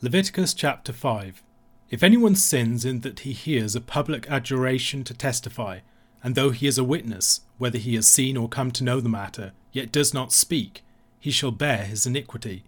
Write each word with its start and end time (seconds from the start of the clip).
Leviticus 0.00 0.54
chapter 0.54 0.92
5 0.92 1.42
If 1.90 2.04
anyone 2.04 2.36
sins 2.36 2.84
in 2.84 3.00
that 3.00 3.20
he 3.20 3.32
hears 3.32 3.74
a 3.74 3.80
public 3.80 4.30
adjuration 4.30 5.02
to 5.02 5.12
testify, 5.12 5.80
and 6.22 6.36
though 6.36 6.50
he 6.50 6.68
is 6.68 6.78
a 6.78 6.84
witness, 6.84 7.40
whether 7.56 7.78
he 7.78 7.96
has 7.96 8.06
seen 8.06 8.36
or 8.36 8.48
come 8.48 8.70
to 8.70 8.84
know 8.84 9.00
the 9.00 9.08
matter, 9.08 9.50
yet 9.72 9.90
does 9.90 10.14
not 10.14 10.32
speak, 10.32 10.84
he 11.18 11.32
shall 11.32 11.50
bear 11.50 11.78
his 11.78 12.06
iniquity. 12.06 12.62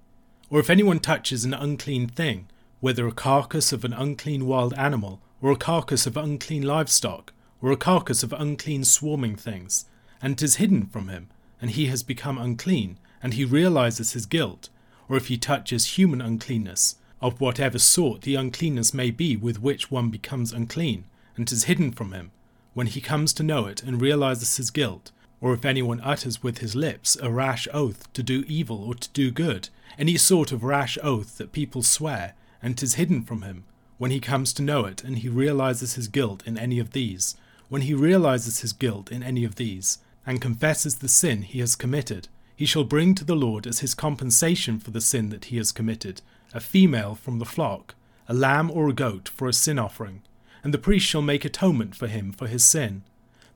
Or 0.51 0.59
if 0.59 0.69
anyone 0.69 0.99
touches 0.99 1.45
an 1.45 1.55
unclean 1.55 2.09
thing, 2.09 2.49
whether 2.81 3.07
a 3.07 3.13
carcass 3.13 3.73
of 3.73 3.85
an 3.85 3.93
unclean 3.93 4.45
wild 4.45 4.75
animal, 4.75 5.21
or 5.41 5.53
a 5.53 5.57
carcass 5.57 6.09
of 6.09 6.17
unclean 6.17 6.65
livestock, 6.65 7.33
or 7.63 7.71
a 7.71 7.77
carcass 7.77 8.25
of 8.25 8.33
unclean 8.33 8.83
swarming 8.83 9.37
things, 9.37 9.85
and 10.21 10.33
it 10.33 10.43
is 10.43 10.57
hidden 10.57 10.85
from 10.85 11.07
him, 11.07 11.29
and 11.63 11.71
he 11.71 11.87
has 11.87 12.03
become 12.03 12.39
unclean, 12.39 12.99
and 13.23 13.35
he 13.35 13.45
realizes 13.45 14.15
his 14.15 14.27
guilt, 14.27 14.69
or 15.09 15.17
if 15.17 15.29
he 15.29 15.39
touches 15.39 15.97
human 15.97 16.21
uncleanness, 16.21 16.97
of 17.21 17.41
whatever 17.41 17.79
sort 17.79 18.23
the 18.23 18.35
uncleanness 18.35 18.95
may 18.95 19.11
be 19.11 19.37
with 19.37 19.61
which 19.61 19.91
one 19.91 20.09
becomes 20.11 20.53
unclean, 20.53 21.05
and 21.37 21.51
is 21.53 21.65
hidden 21.65 21.93
from 21.93 22.13
him, 22.13 22.31
when 22.75 22.87
he 22.87 23.01
comes 23.01 23.33
to 23.33 23.43
know 23.43 23.67
it 23.67 23.83
and 23.83 24.01
realizes 24.01 24.57
his 24.57 24.71
guilt, 24.71 25.11
or 25.41 25.53
if 25.53 25.65
anyone 25.65 26.01
utters 26.03 26.43
with 26.43 26.59
his 26.59 26.75
lips 26.75 27.17
a 27.23 27.31
rash 27.31 27.67
oath 27.73 28.13
to 28.13 28.23
do 28.23 28.45
evil 28.47 28.85
or 28.85 28.95
to 28.95 29.09
do 29.11 29.31
good, 29.31 29.69
any 29.99 30.17
sort 30.17 30.53
of 30.53 30.65
rash 30.65 30.99
oath 31.03 31.39
that 31.39 31.53
people 31.53 31.83
swear, 31.83 32.35
and 32.63 32.73
it 32.73 32.83
is 32.83 32.95
hidden 32.95 33.23
from 33.23 33.43
him, 33.43 33.65
when 33.99 34.11
he 34.11 34.21
comes 34.21 34.53
to 34.53 34.63
know 34.63 34.85
it 34.87 35.05
and 35.05 35.19
he 35.19 35.29
realizes 35.29 35.95
his 35.95 36.09
guilt 36.09 36.43
in 36.47 36.57
any 36.57 36.79
of 36.79 36.93
these, 36.93 37.37
when 37.69 37.83
he 37.83 37.95
realizes 37.95 38.61
his 38.61 38.73
guilt 38.73 39.11
in 39.11 39.23
any 39.23 39.45
of 39.45 39.57
these, 39.57 39.99
and 40.27 40.41
confesses 40.41 40.97
the 40.97 41.09
sin 41.09 41.43
he 41.43 41.61
has 41.61 41.77
committed, 41.77 42.29
he 42.57 42.67
shall 42.67 42.85
bring 42.85 43.15
to 43.15 43.25
the 43.25 43.37
Lord 43.37 43.67
as 43.67 43.79
his 43.79 43.95
compensation 43.95 44.79
for 44.79 44.91
the 44.91 45.01
sin 45.01 45.31
that 45.31 45.47
he 45.47 45.57
has 45.57 45.73
committed 45.73 46.21
a 46.53 46.61
female 46.61 47.15
from 47.15 47.39
the 47.39 47.45
flock, 47.45 47.95
a 48.29 48.35
lamb 48.35 48.71
or 48.71 48.89
a 48.89 48.93
goat 48.93 49.29
for 49.29 49.49
a 49.49 49.53
sin 49.53 49.79
offering, 49.79 50.23
and 50.63 50.75
the 50.75 50.79
priest 50.79 51.07
shall 51.07 51.23
make 51.23 51.45
atonement 51.45 51.95
for 51.95 52.07
him 52.07 52.33
for 52.33 52.47
his 52.47 52.65
sin. 52.65 53.03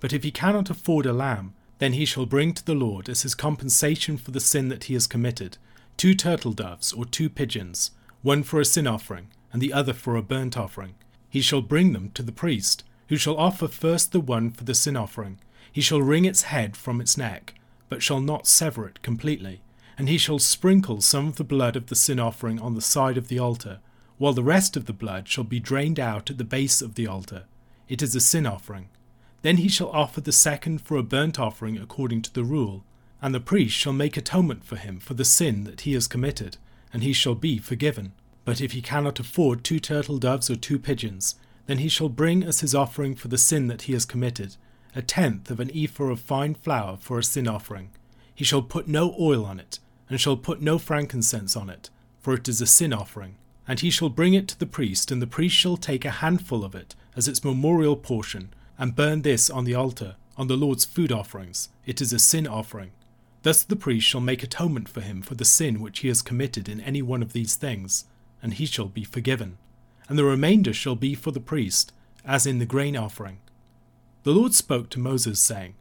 But 0.01 0.13
if 0.13 0.23
he 0.23 0.31
cannot 0.31 0.71
afford 0.71 1.07
a 1.07 1.13
lamb, 1.13 1.55
then 1.79 1.95
he 1.95 2.05
shall 2.05 2.27
bring 2.27 2.53
to 2.55 2.65
the 2.65 2.75
Lord 2.75 3.09
as 3.09 3.23
his 3.23 3.35
compensation 3.35 4.17
for 4.17 4.31
the 4.31 4.41
sin 4.41 4.69
that 4.69 4.85
he 4.85 4.95
has 4.95 5.07
committed 5.07 5.59
two 5.97 6.15
turtle 6.15 6.53
doves 6.53 6.93
or 6.93 7.05
two 7.05 7.29
pigeons, 7.29 7.93
one 8.23 8.43
for 8.43 8.61
a 8.61 8.65
sin 8.65 8.87
offering, 8.87 9.29
and 9.53 9.63
the 9.63 9.73
other 9.73 9.93
for 9.93 10.17
a 10.17 10.23
burnt 10.23 10.57
offering. 10.57 10.95
He 11.29 11.41
shall 11.41 11.63
bring 11.63 11.93
them 11.93 12.11
to 12.15 12.23
the 12.23 12.33
priest, 12.33 12.85
who 13.09 13.17
shall 13.17 13.37
offer 13.37 13.69
first 13.69 14.13
the 14.13 14.21
one 14.21 14.51
for 14.51 14.65
the 14.65 14.75
sin 14.75 14.97
offering. 14.97 15.39
He 15.71 15.81
shall 15.81 16.03
wring 16.03 16.25
its 16.25 16.43
head 16.43 16.77
from 16.77 17.01
its 17.01 17.17
neck, 17.17 17.55
but 17.89 18.03
shall 18.03 18.21
not 18.21 18.47
sever 18.47 18.87
it 18.89 19.03
completely. 19.03 19.61
And 19.97 20.09
he 20.09 20.19
shall 20.19 20.39
sprinkle 20.39 21.01
some 21.01 21.29
of 21.29 21.37
the 21.37 21.45
blood 21.45 21.77
of 21.77 21.87
the 21.87 21.95
sin 21.95 22.19
offering 22.19 22.61
on 22.61 22.75
the 22.75 22.81
side 22.81 23.17
of 23.17 23.29
the 23.29 23.39
altar, 23.39 23.81
while 24.19 24.33
the 24.33 24.43
rest 24.43 24.77
of 24.77 24.87
the 24.87 24.93
blood 24.93 25.29
shall 25.29 25.45
be 25.45 25.61
drained 25.61 26.01
out 26.01 26.31
at 26.31 26.39
the 26.39 26.45
base 26.45 26.83
of 26.83 26.95
the 26.95 27.07
altar. 27.07 27.45
It 27.89 28.03
is 28.03 28.15
a 28.15 28.21
sin 28.21 28.47
offering. 28.47 28.89
Then 29.43 29.59
he 29.59 29.69
shall 29.69 29.91
offer 29.91 30.21
the 30.21 30.33
second 30.33 30.81
for 30.81 30.97
a 30.97 31.03
burnt 31.03 31.39
offering 31.39 31.79
according 31.79 32.23
to 32.23 32.33
the 32.33 32.45
rule, 32.45 32.85
and 33.21 33.35
the 33.35 33.41
priest 33.41 33.75
shall 33.75 33.93
make 33.93 34.17
atonement 34.17 34.65
for 34.65 34.77
him 34.77 34.99
for 34.99 35.15
the 35.15 35.25
sin 35.25 35.65
that 35.65 35.83
he 35.83 35.93
has 35.93 36.09
committed, 36.09 36.57
and 36.93 37.03
he 37.03 37.13
shall 37.13 37.35
be 37.35 37.59
forgiven. 37.59 38.13
But 38.45 38.61
if 38.61 38.73
he 38.73 38.83
cannot 38.83 39.21
afford 39.21 39.63
two 39.63 39.79
turtle 39.79 40.19
doves 40.19 40.51
or 40.51 40.57
two 40.57 40.79
pigeons, 40.79 41.37
then 41.67 41.79
he 41.79 41.89
shall 41.89 42.09
bring 42.09 42.43
as 42.43 42.61
his 42.61 42.75
offering 42.75 43.15
for 43.15 43.29
the 43.29 43.39
sin 43.39 43.69
that 43.69 43.83
he 43.83 43.93
has 43.93 44.05
committed 44.05 44.57
a 44.97 45.03
tenth 45.03 45.51
of 45.51 45.61
an 45.61 45.71
ephah 45.75 46.05
of 46.05 46.21
fine 46.21 46.55
flour 46.55 46.97
for 47.01 47.19
a 47.19 47.25
sin 47.25 47.49
offering. 47.49 47.91
He 48.35 48.45
shall 48.45 48.63
put 48.63 48.87
no 48.87 49.15
oil 49.19 49.45
on 49.45 49.59
it, 49.59 49.79
and 50.09 50.21
shall 50.21 50.37
put 50.37 50.61
no 50.61 50.79
frankincense 50.79 51.57
on 51.57 51.71
it, 51.71 51.91
for 52.21 52.35
it 52.35 52.49
is 52.49 52.61
a 52.61 52.67
sin 52.67 52.93
offering. 52.93 53.37
And 53.67 53.81
he 53.81 53.91
shall 53.91 54.11
bring 54.11 54.35
it 54.35 54.49
to 54.49 54.59
the 54.59 54.67
priest, 54.67 55.11
and 55.11 55.23
the 55.23 55.27
priest 55.27 55.57
shall 55.57 55.77
take 55.77 56.05
a 56.05 56.11
handful 56.11 56.65
of 56.65 56.75
it 56.75 56.95
as 57.17 57.29
its 57.29 57.45
memorial 57.45 57.97
portion, 57.97 58.53
and 58.77 58.97
burn 58.97 59.23
this 59.23 59.49
on 59.49 59.65
the 59.65 59.75
altar, 59.75 60.17
on 60.37 60.49
the 60.49 60.57
Lord's 60.57 60.85
food 60.85 61.13
offerings. 61.13 61.69
It 61.87 62.01
is 62.01 62.13
a 62.13 62.19
sin 62.19 62.47
offering. 62.47 62.93
Thus 63.43 63.63
the 63.63 63.77
priest 63.77 64.07
shall 64.07 64.21
make 64.21 64.43
atonement 64.43 64.89
for 64.89 65.01
him 65.01 65.23
for 65.23 65.35
the 65.35 65.45
sin 65.45 65.81
which 65.81 66.01
he 66.01 66.09
has 66.09 66.23
committed 66.23 66.69
in 66.69 66.81
any 66.81 67.03
one 67.03 67.23
of 67.23 67.33
these 67.33 67.57
things, 67.57 68.07
and 68.43 68.55
he 68.55 68.67
shall 68.67 68.89
be 68.89 69.05
forgiven. 69.05 69.59
And 70.09 70.19
the 70.19 70.25
remainder 70.25 70.73
shall 70.73 70.97
be 70.97 71.15
for 71.15 71.31
the 71.31 71.41
priest, 71.41 71.93
as 72.25 72.47
in 72.47 72.59
the 72.59 72.67
grain 72.67 72.97
offering. 72.97 73.39
The 74.23 74.33
Lord 74.33 74.55
spoke 74.55 74.89
to 74.91 74.99
Moses, 74.99 75.41
saying, 75.41 75.75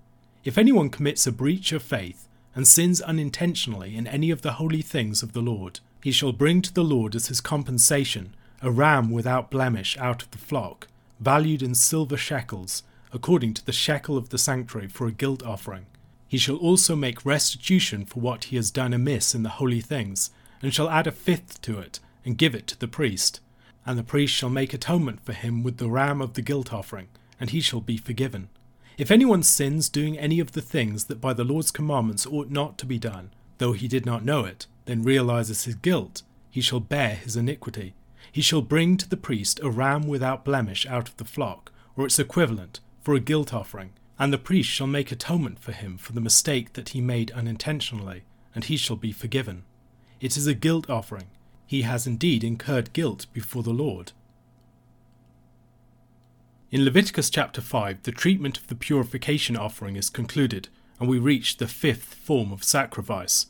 If 0.44 0.58
anyone 0.58 0.90
commits 0.90 1.26
a 1.26 1.32
breach 1.32 1.72
of 1.72 1.82
faith, 1.82 2.28
and 2.56 2.68
sins 2.68 3.02
unintentionally 3.02 3.96
in 3.96 4.08
any 4.08 4.30
of 4.32 4.42
the 4.42 4.54
holy 4.54 4.82
things 4.82 5.24
of 5.24 5.34
the 5.34 5.42
Lord, 5.42 5.80
he 6.04 6.12
shall 6.12 6.32
bring 6.32 6.62
to 6.62 6.74
the 6.74 6.84
Lord 6.84 7.16
as 7.16 7.28
his 7.28 7.42
compensation 7.42 8.36
a 8.62 8.72
ram 8.72 9.12
without 9.12 9.52
blemish 9.52 9.98
out 9.98 10.22
of 10.22 10.32
the 10.32 10.38
flock, 10.38 10.88
valued 11.20 11.62
in 11.62 11.76
silver 11.76 12.18
shekels, 12.18 12.84
according 13.12 13.54
to 13.54 13.66
the 13.66 13.72
shekel 13.72 14.18
of 14.18 14.30
the 14.30 14.38
sanctuary 14.38 14.88
for 14.88 15.08
a 15.08 15.12
guilt 15.12 15.44
offering. 15.44 15.86
He 16.28 16.38
shall 16.38 16.56
also 16.56 16.96
make 16.96 17.26
restitution 17.26 18.06
for 18.06 18.20
what 18.20 18.46
he 18.46 18.56
has 18.56 18.72
done 18.72 18.94
amiss 18.94 19.36
in 19.36 19.44
the 19.44 19.50
holy 19.50 19.82
things, 19.82 20.32
and 20.62 20.74
shall 20.74 20.90
add 20.90 21.08
a 21.08 21.12
fifth 21.12 21.62
to 21.62 21.78
it, 21.80 22.00
and 22.26 22.38
give 22.38 22.56
it 22.56 22.68
to 22.68 22.80
the 22.80 22.88
priest. 22.88 23.40
And 23.86 24.00
the 24.00 24.04
priest 24.04 24.34
shall 24.34 24.50
make 24.50 24.74
atonement 24.74 25.24
for 25.26 25.34
him 25.34 25.62
with 25.62 25.78
the 25.78 25.90
ram 25.90 26.22
of 26.22 26.34
the 26.34 26.42
guilt 26.42 26.74
offering, 26.74 27.10
and 27.40 27.50
he 27.50 27.60
shall 27.60 27.82
be 27.82 27.98
forgiven. 27.98 28.50
If 28.98 29.10
anyone 29.10 29.42
sins 29.42 29.90
doing 29.90 30.18
any 30.18 30.40
of 30.40 30.52
the 30.52 30.62
things 30.62 31.06
that 31.06 31.20
by 31.20 31.34
the 31.34 31.44
Lord's 31.44 31.72
commandments 31.72 32.28
ought 32.28 32.52
not 32.52 32.78
to 32.78 32.86
be 32.86 33.00
done, 33.00 33.32
though 33.58 33.74
he 33.74 33.88
did 33.88 34.06
not 34.06 34.24
know 34.24 34.46
it, 34.46 34.68
then 34.86 35.02
realizes 35.02 35.64
his 35.64 35.76
guilt, 35.76 36.22
he 36.52 36.62
shall 36.62 36.80
bear 36.80 37.16
his 37.16 37.36
iniquity. 37.36 37.96
He 38.32 38.42
shall 38.42 38.62
bring 38.62 38.98
to 38.98 39.10
the 39.10 39.18
priest 39.18 39.60
a 39.64 39.70
ram 39.70 40.08
without 40.08 40.46
blemish 40.46 40.86
out 40.86 41.10
of 41.10 41.18
the 41.18 41.26
flock, 41.26 41.72
or 41.98 42.06
its 42.06 42.20
equivalent, 42.20 42.80
for 43.02 43.16
a 43.16 43.20
guilt 43.20 43.54
offering, 43.54 43.94
and 44.20 44.32
the 44.32 44.38
priest 44.38 44.70
shall 44.70 44.88
make 44.88 45.12
atonement 45.12 45.60
for 45.60 45.72
him 45.72 45.98
for 45.98 46.14
the 46.14 46.22
mistake 46.22 46.74
that 46.74 46.90
he 46.90 47.02
made 47.02 47.32
unintentionally, 47.32 48.24
and 48.54 48.66
he 48.66 48.78
shall 48.78 48.96
be 48.96 49.12
forgiven. 49.12 49.64
It 50.22 50.38
is 50.38 50.46
a 50.46 50.54
guilt 50.54 50.90
offering. 50.90 51.28
He 51.66 51.82
has 51.82 52.06
indeed 52.06 52.44
incurred 52.44 52.94
guilt 52.94 53.26
before 53.34 53.64
the 53.64 53.74
Lord. 53.74 54.12
In 56.74 56.86
Leviticus 56.86 57.30
chapter 57.30 57.62
5, 57.62 58.02
the 58.02 58.12
treatment 58.12 58.58
of 58.58 58.66
the 58.66 58.74
purification 58.74 59.56
offering 59.56 59.96
is 59.96 60.10
concluded, 60.10 60.70
and 61.00 61.08
we 61.08 61.20
reach 61.20 61.58
the 61.58 61.68
fifth 61.68 62.16
form 62.16 62.52
of 62.52 62.64
sacrifice. 62.64 63.46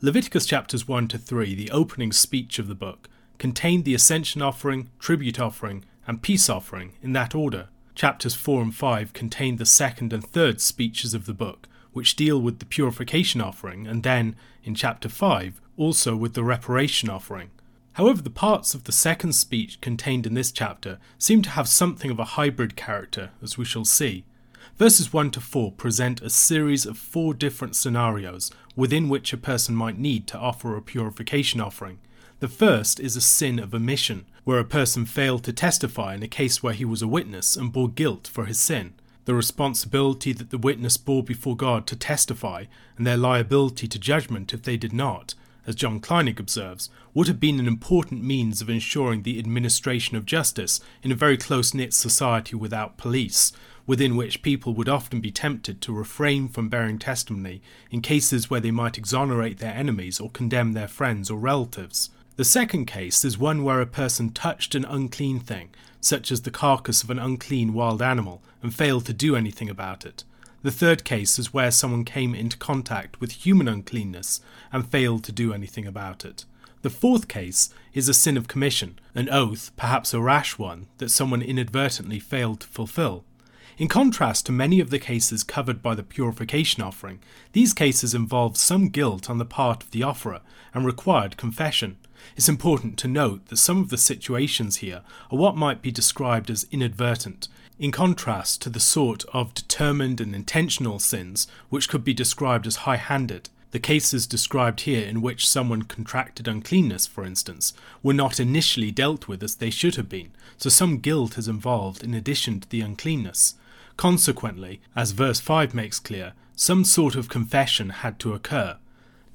Leviticus 0.00 0.44
chapters 0.44 0.88
1 0.88 1.06
to 1.06 1.16
3, 1.16 1.54
the 1.54 1.70
opening 1.70 2.10
speech 2.10 2.58
of 2.58 2.66
the 2.66 2.74
book, 2.74 3.08
contained 3.38 3.84
the 3.84 3.94
ascension 3.94 4.42
offering, 4.42 4.90
tribute 4.98 5.38
offering, 5.38 5.84
and 6.08 6.20
peace 6.20 6.50
offering 6.50 6.94
in 7.00 7.12
that 7.12 7.32
order. 7.32 7.68
Chapters 7.94 8.34
4 8.34 8.62
and 8.62 8.74
5 8.74 9.12
contain 9.12 9.54
the 9.54 9.66
second 9.66 10.12
and 10.12 10.26
third 10.26 10.60
speeches 10.60 11.14
of 11.14 11.26
the 11.26 11.32
book, 11.32 11.68
which 11.92 12.16
deal 12.16 12.40
with 12.40 12.58
the 12.58 12.66
purification 12.66 13.40
offering, 13.40 13.86
and 13.86 14.02
then, 14.02 14.34
in 14.64 14.74
chapter 14.74 15.08
5, 15.08 15.60
also 15.76 16.16
with 16.16 16.34
the 16.34 16.42
reparation 16.42 17.08
offering. 17.08 17.52
However, 17.94 18.22
the 18.22 18.30
parts 18.30 18.74
of 18.74 18.84
the 18.84 18.92
second 18.92 19.34
speech 19.34 19.80
contained 19.80 20.26
in 20.26 20.34
this 20.34 20.50
chapter 20.50 20.98
seem 21.16 21.42
to 21.42 21.50
have 21.50 21.68
something 21.68 22.10
of 22.10 22.18
a 22.18 22.34
hybrid 22.36 22.74
character, 22.74 23.30
as 23.40 23.56
we 23.56 23.64
shall 23.64 23.84
see. 23.84 24.24
Verses 24.76 25.12
1 25.12 25.30
to 25.30 25.40
4 25.40 25.70
present 25.72 26.20
a 26.20 26.28
series 26.28 26.86
of 26.86 26.98
four 26.98 27.32
different 27.32 27.76
scenarios 27.76 28.50
within 28.74 29.08
which 29.08 29.32
a 29.32 29.36
person 29.36 29.76
might 29.76 29.96
need 29.96 30.26
to 30.26 30.38
offer 30.38 30.76
a 30.76 30.82
purification 30.82 31.60
offering. 31.60 32.00
The 32.40 32.48
first 32.48 32.98
is 32.98 33.14
a 33.14 33.20
sin 33.20 33.60
of 33.60 33.72
omission, 33.72 34.26
where 34.42 34.58
a 34.58 34.64
person 34.64 35.06
failed 35.06 35.44
to 35.44 35.52
testify 35.52 36.14
in 36.14 36.22
a 36.24 36.28
case 36.28 36.64
where 36.64 36.74
he 36.74 36.84
was 36.84 37.00
a 37.00 37.08
witness 37.08 37.54
and 37.54 37.72
bore 37.72 37.88
guilt 37.88 38.26
for 38.26 38.46
his 38.46 38.58
sin. 38.58 38.94
The 39.24 39.34
responsibility 39.34 40.32
that 40.32 40.50
the 40.50 40.58
witness 40.58 40.96
bore 40.96 41.22
before 41.22 41.56
God 41.56 41.86
to 41.86 41.96
testify, 41.96 42.64
and 42.98 43.06
their 43.06 43.16
liability 43.16 43.86
to 43.86 43.98
judgment 44.00 44.52
if 44.52 44.62
they 44.62 44.76
did 44.76 44.92
not, 44.92 45.34
as 45.66 45.74
John 45.74 46.00
Kleinig 46.00 46.38
observes, 46.38 46.90
would 47.14 47.28
have 47.28 47.40
been 47.40 47.58
an 47.58 47.66
important 47.66 48.22
means 48.22 48.60
of 48.60 48.68
ensuring 48.68 49.22
the 49.22 49.38
administration 49.38 50.16
of 50.16 50.26
justice 50.26 50.80
in 51.02 51.12
a 51.12 51.16
very 51.16 51.36
close 51.36 51.74
knit 51.74 51.94
society 51.94 52.56
without 52.56 52.96
police, 52.96 53.52
within 53.86 54.16
which 54.16 54.42
people 54.42 54.74
would 54.74 54.88
often 54.88 55.20
be 55.20 55.30
tempted 55.30 55.80
to 55.80 55.92
refrain 55.92 56.48
from 56.48 56.68
bearing 56.68 56.98
testimony 56.98 57.62
in 57.90 58.00
cases 58.00 58.48
where 58.48 58.60
they 58.60 58.70
might 58.70 58.98
exonerate 58.98 59.58
their 59.58 59.74
enemies 59.74 60.20
or 60.20 60.30
condemn 60.30 60.72
their 60.72 60.88
friends 60.88 61.30
or 61.30 61.38
relatives. 61.38 62.10
The 62.36 62.44
second 62.44 62.86
case 62.86 63.24
is 63.24 63.38
one 63.38 63.62
where 63.62 63.80
a 63.80 63.86
person 63.86 64.30
touched 64.30 64.74
an 64.74 64.84
unclean 64.84 65.40
thing, 65.40 65.70
such 66.00 66.32
as 66.32 66.42
the 66.42 66.50
carcass 66.50 67.02
of 67.02 67.10
an 67.10 67.18
unclean 67.18 67.72
wild 67.72 68.02
animal, 68.02 68.42
and 68.62 68.74
failed 68.74 69.06
to 69.06 69.12
do 69.12 69.36
anything 69.36 69.70
about 69.70 70.04
it. 70.04 70.24
The 70.64 70.72
third 70.72 71.04
case 71.04 71.38
is 71.38 71.52
where 71.52 71.70
someone 71.70 72.06
came 72.06 72.34
into 72.34 72.56
contact 72.56 73.20
with 73.20 73.44
human 73.44 73.68
uncleanness 73.68 74.40
and 74.72 74.88
failed 74.88 75.22
to 75.24 75.30
do 75.30 75.52
anything 75.52 75.86
about 75.86 76.24
it. 76.24 76.46
The 76.80 76.88
fourth 76.88 77.28
case 77.28 77.68
is 77.92 78.08
a 78.08 78.14
sin 78.14 78.38
of 78.38 78.48
commission, 78.48 78.98
an 79.14 79.28
oath, 79.28 79.72
perhaps 79.76 80.14
a 80.14 80.22
rash 80.22 80.56
one, 80.56 80.86
that 80.96 81.10
someone 81.10 81.42
inadvertently 81.42 82.18
failed 82.18 82.60
to 82.60 82.66
fulfill. 82.66 83.24
In 83.76 83.88
contrast 83.88 84.46
to 84.46 84.52
many 84.52 84.80
of 84.80 84.88
the 84.88 84.98
cases 84.98 85.42
covered 85.42 85.82
by 85.82 85.94
the 85.94 86.02
purification 86.02 86.82
offering, 86.82 87.20
these 87.52 87.74
cases 87.74 88.14
involved 88.14 88.56
some 88.56 88.88
guilt 88.88 89.28
on 89.28 89.36
the 89.36 89.44
part 89.44 89.82
of 89.82 89.90
the 89.90 90.02
offerer 90.02 90.40
and 90.72 90.86
required 90.86 91.36
confession. 91.36 91.98
It's 92.36 92.48
important 92.48 92.96
to 93.00 93.08
note 93.08 93.48
that 93.48 93.58
some 93.58 93.82
of 93.82 93.90
the 93.90 93.98
situations 93.98 94.76
here 94.76 95.02
are 95.30 95.36
what 95.36 95.56
might 95.56 95.82
be 95.82 95.90
described 95.90 96.48
as 96.48 96.66
inadvertent, 96.70 97.48
in 97.78 97.90
contrast 97.90 98.62
to 98.62 98.70
the 98.70 98.80
sort 98.80 99.24
of 99.32 99.54
determined 99.54 100.20
and 100.20 100.34
intentional 100.34 100.98
sins 100.98 101.46
which 101.68 101.88
could 101.88 102.04
be 102.04 102.14
described 102.14 102.66
as 102.66 102.76
high 102.76 102.96
handed. 102.96 103.48
The 103.72 103.80
cases 103.80 104.28
described 104.28 104.82
here, 104.82 105.04
in 105.04 105.20
which 105.20 105.48
someone 105.48 105.82
contracted 105.82 106.46
uncleanness, 106.46 107.08
for 107.08 107.24
instance, 107.24 107.72
were 108.04 108.14
not 108.14 108.38
initially 108.38 108.92
dealt 108.92 109.26
with 109.26 109.42
as 109.42 109.56
they 109.56 109.70
should 109.70 109.96
have 109.96 110.08
been, 110.08 110.30
so 110.56 110.68
some 110.68 110.98
guilt 110.98 111.36
is 111.36 111.48
involved 111.48 112.04
in 112.04 112.14
addition 112.14 112.60
to 112.60 112.68
the 112.68 112.80
uncleanness. 112.80 113.54
Consequently, 113.96 114.80
as 114.94 115.10
verse 115.10 115.40
5 115.40 115.74
makes 115.74 115.98
clear, 115.98 116.34
some 116.54 116.84
sort 116.84 117.16
of 117.16 117.28
confession 117.28 117.90
had 117.90 118.20
to 118.20 118.32
occur. 118.32 118.76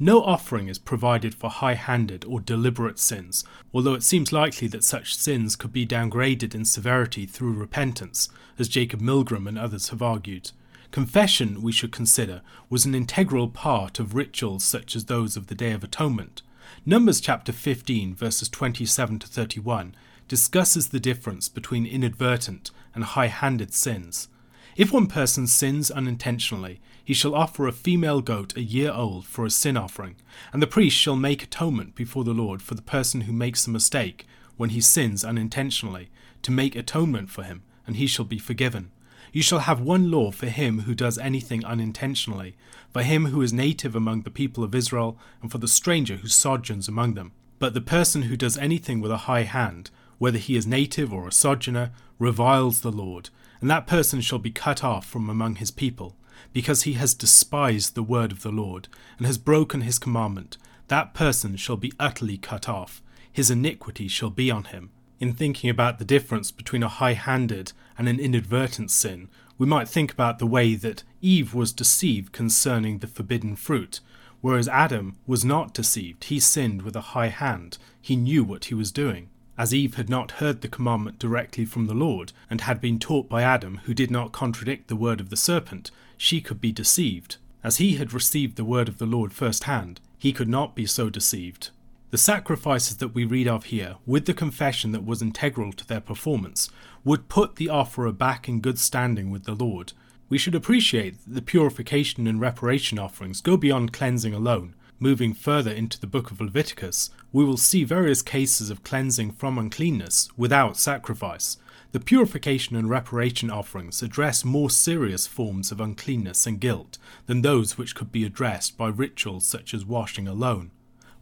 No 0.02 0.24
offering 0.24 0.70
is 0.70 0.80
provided 0.80 1.36
for 1.36 1.50
high 1.50 1.74
handed 1.74 2.24
or 2.24 2.40
deliberate 2.40 2.98
sins, 2.98 3.44
although 3.74 3.96
it 3.96 4.04
seems 4.04 4.32
likely 4.32 4.70
that 4.70 4.86
such 4.86 5.18
sins 5.18 5.58
could 5.58 5.74
be 5.74 5.86
downgraded 5.86 6.56
in 6.56 6.64
severity 6.64 7.26
through 7.26 7.52
repentance, 7.52 8.30
as 8.58 8.70
Jacob 8.70 9.02
Milgrom 9.02 9.46
and 9.46 9.60
others 9.60 9.90
have 9.90 10.02
argued. 10.02 10.52
Confession, 10.92 11.62
we 11.62 11.74
should 11.74 11.92
consider, 11.92 12.42
was 12.70 12.86
an 12.86 12.96
integral 12.96 13.50
part 13.50 14.00
of 14.00 14.16
rituals 14.16 14.64
such 14.64 14.96
as 14.96 15.06
those 15.06 15.36
of 15.36 15.48
the 15.48 15.56
Day 15.56 15.74
of 15.74 15.84
Atonement. 15.84 16.44
Numbers 16.86 17.20
chapter 17.20 17.52
15, 17.52 18.16
verses 18.16 18.48
27 18.48 19.20
to 19.20 19.28
31, 19.28 19.96
discusses 20.30 20.90
the 20.90 21.00
difference 21.02 21.50
between 21.50 21.86
inadvertent 21.86 22.72
and 22.96 23.04
high 23.04 23.28
handed 23.28 23.74
sins. 23.74 24.30
If 24.80 24.94
one 24.94 25.08
person 25.08 25.46
sins 25.46 25.92
unintentionally, 25.92 26.80
he 27.04 27.14
shall 27.14 27.36
offer 27.36 27.68
a 27.68 27.74
female 27.74 28.22
goat 28.22 28.56
a 28.56 28.62
year 28.62 28.94
old 28.94 29.26
for 29.26 29.46
a 29.46 29.50
sin 29.50 29.76
offering, 29.76 30.16
and 30.54 30.62
the 30.62 30.68
priest 30.68 30.96
shall 30.96 31.18
make 31.18 31.44
atonement 31.44 31.96
before 31.96 32.24
the 32.24 32.34
Lord 32.34 32.62
for 32.62 32.76
the 32.76 32.82
person 32.82 33.22
who 33.22 33.34
makes 33.34 33.68
a 33.68 33.72
mistake 33.72 34.26
when 34.56 34.70
he 34.70 34.80
sins 34.80 35.26
unintentionally, 35.26 36.08
to 36.44 36.52
make 36.52 36.78
atonement 36.78 37.30
for 37.30 37.44
him, 37.44 37.62
and 37.86 37.98
he 37.98 38.08
shall 38.08 38.24
be 38.24 38.40
forgiven. 38.40 38.90
You 39.34 39.42
shall 39.42 39.60
have 39.60 39.82
one 39.82 40.10
law 40.10 40.32
for 40.32 40.48
him 40.48 40.84
who 40.84 40.96
does 40.96 41.18
anything 41.18 41.66
unintentionally, 41.66 42.56
for 42.94 43.04
him 43.04 43.26
who 43.26 43.42
is 43.42 43.52
native 43.52 43.98
among 43.98 44.22
the 44.22 44.32
people 44.32 44.64
of 44.64 44.74
Israel, 44.74 45.18
and 45.42 45.52
for 45.52 45.58
the 45.58 45.68
stranger 45.68 46.16
who 46.16 46.30
sojourns 46.30 46.88
among 46.88 47.16
them. 47.16 47.34
But 47.60 47.74
the 47.74 47.82
person 47.82 48.22
who 48.22 48.38
does 48.38 48.58
anything 48.58 49.02
with 49.02 49.12
a 49.12 49.28
high 49.28 49.44
hand, 49.44 49.92
whether 50.20 50.38
he 50.38 50.56
is 50.56 50.66
native 50.66 51.12
or 51.12 51.28
a 51.28 51.34
sojourner, 51.34 51.92
reviles 52.18 52.80
the 52.80 52.94
Lord, 52.94 53.30
and 53.62 53.70
that 53.70 53.88
person 53.88 54.22
shall 54.22 54.40
be 54.40 54.52
cut 54.52 54.84
off 54.84 55.06
from 55.06 55.30
among 55.30 55.56
his 55.56 55.72
people, 55.72 56.16
because 56.54 56.84
he 56.84 56.94
has 56.94 57.14
despised 57.14 57.96
the 57.96 58.04
word 58.04 58.32
of 58.32 58.42
the 58.42 58.52
Lord, 58.52 58.88
and 59.18 59.26
has 59.26 59.38
broken 59.38 59.82
his 59.82 60.00
commandment. 60.00 60.58
That 60.88 61.14
person 61.14 61.56
shall 61.56 61.78
be 61.78 61.94
utterly 62.00 62.38
cut 62.38 62.68
off, 62.68 63.02
his 63.32 63.52
iniquity 63.52 64.08
shall 64.08 64.30
be 64.30 64.50
on 64.50 64.66
him 64.66 64.92
in 65.20 65.34
thinking 65.34 65.70
about 65.70 66.00
the 66.00 66.06
difference 66.06 66.52
between 66.52 66.84
a 66.84 66.88
high 66.88 67.14
handed 67.14 67.74
and 67.98 68.08
an 68.08 68.20
inadvertent 68.20 68.90
sin, 68.90 69.28
we 69.58 69.68
might 69.68 69.90
think 69.90 70.12
about 70.12 70.40
the 70.40 70.48
way 70.48 70.76
that 70.76 71.04
Eve 71.22 71.54
was 71.54 71.74
deceived 71.74 72.32
concerning 72.32 73.00
the 73.00 73.08
forbidden 73.08 73.56
fruit, 73.56 74.00
whereas 74.40 74.70
Adam 74.70 75.18
was 75.28 75.44
not 75.44 75.74
deceived. 75.74 76.26
He 76.26 76.40
sinned 76.40 76.84
with 76.84 76.96
a 76.96 77.12
high 77.12 77.28
hand, 77.28 77.78
he 78.02 78.16
knew 78.16 78.44
what 78.44 78.66
he 78.66 78.74
was 78.74 78.92
doing. 78.92 79.30
As 79.60 79.74
Eve 79.74 79.96
had 79.96 80.10
not 80.10 80.32
heard 80.40 80.62
the 80.62 80.70
commandment 80.70 81.20
directly 81.20 81.66
from 81.66 81.88
the 81.88 81.94
Lord, 81.94 82.32
and 82.50 82.62
had 82.62 82.80
been 82.80 82.98
taught 82.98 83.28
by 83.28 83.42
Adam, 83.42 83.82
who 83.84 83.94
did 83.94 84.10
not 84.10 84.32
contradict 84.32 84.88
the 84.88 84.96
word 84.96 85.20
of 85.20 85.30
the 85.30 85.36
serpent, 85.36 85.92
she 86.16 86.40
could 86.40 86.62
be 86.62 86.72
deceived. 86.72 87.36
As 87.62 87.76
he 87.76 87.96
had 87.96 88.14
received 88.14 88.56
the 88.56 88.64
word 88.64 88.88
of 88.88 89.00
the 89.00 89.06
Lord 89.06 89.34
first 89.34 89.66
hand, 89.66 90.00
he 90.18 90.32
could 90.32 90.48
not 90.48 90.76
be 90.76 90.86
so 90.86 91.10
deceived. 91.10 91.72
The 92.12 92.18
sacrifices 92.18 92.96
that 92.98 93.14
we 93.14 93.26
read 93.26 93.50
of 93.50 93.66
here, 93.66 93.98
with 94.06 94.28
the 94.28 94.34
confession 94.34 94.94
that 94.94 95.06
was 95.06 95.22
integral 95.22 95.74
to 95.74 95.86
their 95.86 96.00
performance, 96.00 96.70
would 97.04 97.28
put 97.28 97.58
the 97.58 97.68
offerer 97.68 98.14
back 98.14 98.48
in 98.48 98.62
good 98.62 98.80
standing 98.80 99.30
with 99.30 99.44
the 99.44 99.56
Lord. 99.56 99.92
We 100.30 100.38
should 100.38 100.56
appreciate 100.56 101.26
that 101.26 101.34
the 101.34 101.42
purification 101.42 102.28
and 102.28 102.40
reparation 102.40 102.98
offerings 102.98 103.42
go 103.42 103.58
beyond 103.58 103.92
cleansing 103.92 104.34
alone. 104.34 104.74
Moving 105.02 105.34
further 105.34 105.72
into 105.72 105.98
the 105.98 106.08
book 106.08 106.30
of 106.30 106.42
Leviticus, 106.42 107.10
we 107.32 107.46
will 107.46 107.56
see 107.56 107.86
various 107.86 108.22
cases 108.22 108.70
of 108.70 108.84
cleansing 108.84 109.32
from 109.32 109.58
uncleanness 109.58 110.28
without 110.36 110.76
sacrifice. 110.76 111.56
The 111.94 112.02
purification 112.02 112.76
and 112.76 112.90
reparation 112.90 113.50
offerings 113.50 114.04
address 114.04 114.44
more 114.44 114.70
serious 114.70 115.26
forms 115.26 115.72
of 115.72 115.80
uncleanness 115.80 116.46
and 116.46 116.60
guilt 116.60 116.98
than 117.28 117.42
those 117.42 117.78
which 117.78 117.96
could 117.96 118.12
be 118.12 118.26
addressed 118.26 118.78
by 118.78 118.90
rituals 118.90 119.48
such 119.48 119.74
as 119.74 119.86
washing 119.86 120.28
alone. 120.28 120.72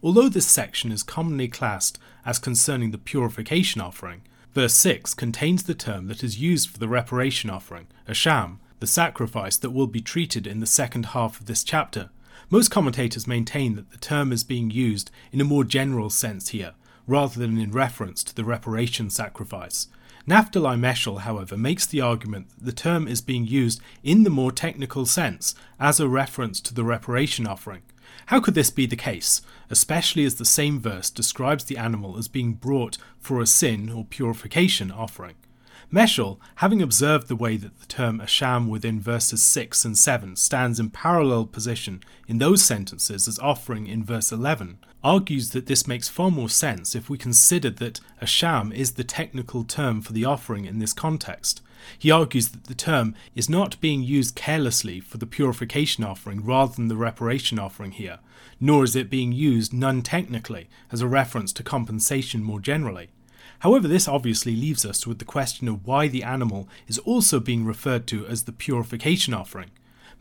Although 0.02 0.28
this 0.28 0.48
section 0.48 0.90
is 0.90 1.04
commonly 1.04 1.46
classed 1.46 2.00
as 2.26 2.40
concerning 2.40 2.90
the 2.90 2.98
purification 2.98 3.80
offering, 3.80 4.22
verse 4.54 4.74
6 4.74 5.14
contains 5.14 5.62
the 5.62 5.74
term 5.74 6.08
that 6.08 6.24
is 6.24 6.40
used 6.40 6.68
for 6.68 6.78
the 6.78 6.88
reparation 6.88 7.48
offering, 7.48 7.86
asham, 8.08 8.58
the 8.80 8.88
sacrifice 8.88 9.56
that 9.56 9.70
will 9.70 9.86
be 9.86 10.00
treated 10.00 10.48
in 10.48 10.58
the 10.58 10.66
second 10.66 11.06
half 11.06 11.38
of 11.38 11.46
this 11.46 11.62
chapter. 11.62 12.10
Most 12.50 12.70
commentators 12.70 13.26
maintain 13.26 13.74
that 13.74 13.90
the 13.90 13.98
term 13.98 14.32
is 14.32 14.42
being 14.42 14.70
used 14.70 15.10
in 15.32 15.40
a 15.40 15.44
more 15.44 15.64
general 15.64 16.08
sense 16.08 16.48
here, 16.48 16.72
rather 17.06 17.38
than 17.38 17.58
in 17.58 17.72
reference 17.72 18.24
to 18.24 18.34
the 18.34 18.44
reparation 18.44 19.10
sacrifice. 19.10 19.88
Naphtali 20.26 20.78
Meshel, 20.78 21.20
however, 21.20 21.58
makes 21.58 21.84
the 21.84 22.00
argument 22.00 22.48
that 22.56 22.64
the 22.64 22.72
term 22.72 23.06
is 23.06 23.20
being 23.20 23.46
used 23.46 23.82
in 24.02 24.22
the 24.22 24.30
more 24.30 24.50
technical 24.50 25.04
sense 25.04 25.54
as 25.78 26.00
a 26.00 26.08
reference 26.08 26.58
to 26.62 26.72
the 26.72 26.84
reparation 26.84 27.46
offering. 27.46 27.82
How 28.26 28.40
could 28.40 28.54
this 28.54 28.70
be 28.70 28.86
the 28.86 28.96
case, 28.96 29.42
especially 29.68 30.24
as 30.24 30.36
the 30.36 30.46
same 30.46 30.80
verse 30.80 31.10
describes 31.10 31.64
the 31.64 31.76
animal 31.76 32.16
as 32.16 32.28
being 32.28 32.54
brought 32.54 32.96
for 33.18 33.42
a 33.42 33.46
sin 33.46 33.90
or 33.90 34.06
purification 34.06 34.90
offering? 34.90 35.34
Meshel, 35.92 36.38
having 36.56 36.82
observed 36.82 37.28
the 37.28 37.36
way 37.36 37.56
that 37.56 37.80
the 37.80 37.86
term 37.86 38.20
asham 38.20 38.68
within 38.68 39.00
verses 39.00 39.42
6 39.42 39.86
and 39.86 39.96
7 39.96 40.36
stands 40.36 40.78
in 40.78 40.90
parallel 40.90 41.46
position 41.46 42.02
in 42.26 42.36
those 42.36 42.62
sentences 42.62 43.26
as 43.26 43.38
offering 43.38 43.86
in 43.86 44.04
verse 44.04 44.30
11, 44.30 44.78
argues 45.02 45.50
that 45.50 45.64
this 45.64 45.86
makes 45.86 46.06
far 46.06 46.30
more 46.30 46.50
sense 46.50 46.94
if 46.94 47.08
we 47.08 47.16
consider 47.16 47.70
that 47.70 48.00
asham 48.20 48.74
is 48.74 48.92
the 48.92 49.04
technical 49.04 49.64
term 49.64 50.02
for 50.02 50.12
the 50.12 50.26
offering 50.26 50.66
in 50.66 50.78
this 50.78 50.92
context, 50.92 51.62
he 51.98 52.10
argues 52.10 52.50
that 52.50 52.64
the 52.64 52.74
term 52.74 53.14
is 53.34 53.48
not 53.48 53.80
being 53.80 54.02
used 54.02 54.34
carelessly 54.34 55.00
for 55.00 55.16
the 55.16 55.26
purification 55.26 56.04
offering 56.04 56.44
rather 56.44 56.74
than 56.74 56.88
the 56.88 56.96
reparation 56.96 57.58
offering 57.58 57.92
here, 57.92 58.18
nor 58.60 58.84
is 58.84 58.94
it 58.94 59.08
being 59.08 59.32
used 59.32 59.72
non 59.72 60.02
technically 60.02 60.68
as 60.92 61.00
a 61.00 61.08
reference 61.08 61.50
to 61.54 61.62
compensation 61.62 62.42
more 62.42 62.60
generally. 62.60 63.08
However, 63.60 63.88
this 63.88 64.06
obviously 64.06 64.54
leaves 64.54 64.84
us 64.84 65.06
with 65.06 65.18
the 65.18 65.24
question 65.24 65.68
of 65.68 65.86
why 65.86 66.08
the 66.08 66.22
animal 66.22 66.68
is 66.86 66.98
also 66.98 67.40
being 67.40 67.64
referred 67.64 68.06
to 68.08 68.26
as 68.26 68.44
the 68.44 68.52
purification 68.52 69.34
offering. 69.34 69.70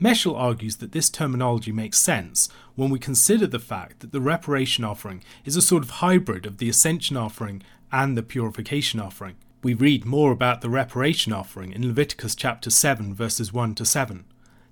Meshel 0.02 0.38
argues 0.38 0.78
that 0.78 0.92
this 0.92 1.10
terminology 1.10 1.72
makes 1.72 1.98
sense 1.98 2.50
when 2.76 2.90
we 2.90 3.00
consider 3.00 3.48
the 3.48 3.60
fact 3.60 4.00
that 4.00 4.12
the 4.12 4.22
reparation 4.22 4.84
offering 4.84 5.24
is 5.44 5.56
a 5.56 5.62
sort 5.62 5.84
of 5.84 5.90
hybrid 5.90 6.46
of 6.46 6.58
the 6.58 6.70
ascension 6.70 7.18
offering 7.18 7.64
and 7.92 8.16
the 8.16 8.24
purification 8.24 9.00
offering. 9.00 9.36
We 9.64 9.74
read 9.74 10.06
more 10.06 10.32
about 10.32 10.62
the 10.62 10.70
reparation 10.70 11.34
offering 11.34 11.72
in 11.74 11.88
Leviticus 11.88 12.36
chapter 12.36 12.70
7, 12.70 13.14
verses 13.16 13.52
1 13.52 13.74
to 13.76 13.86
7. 13.86 14.26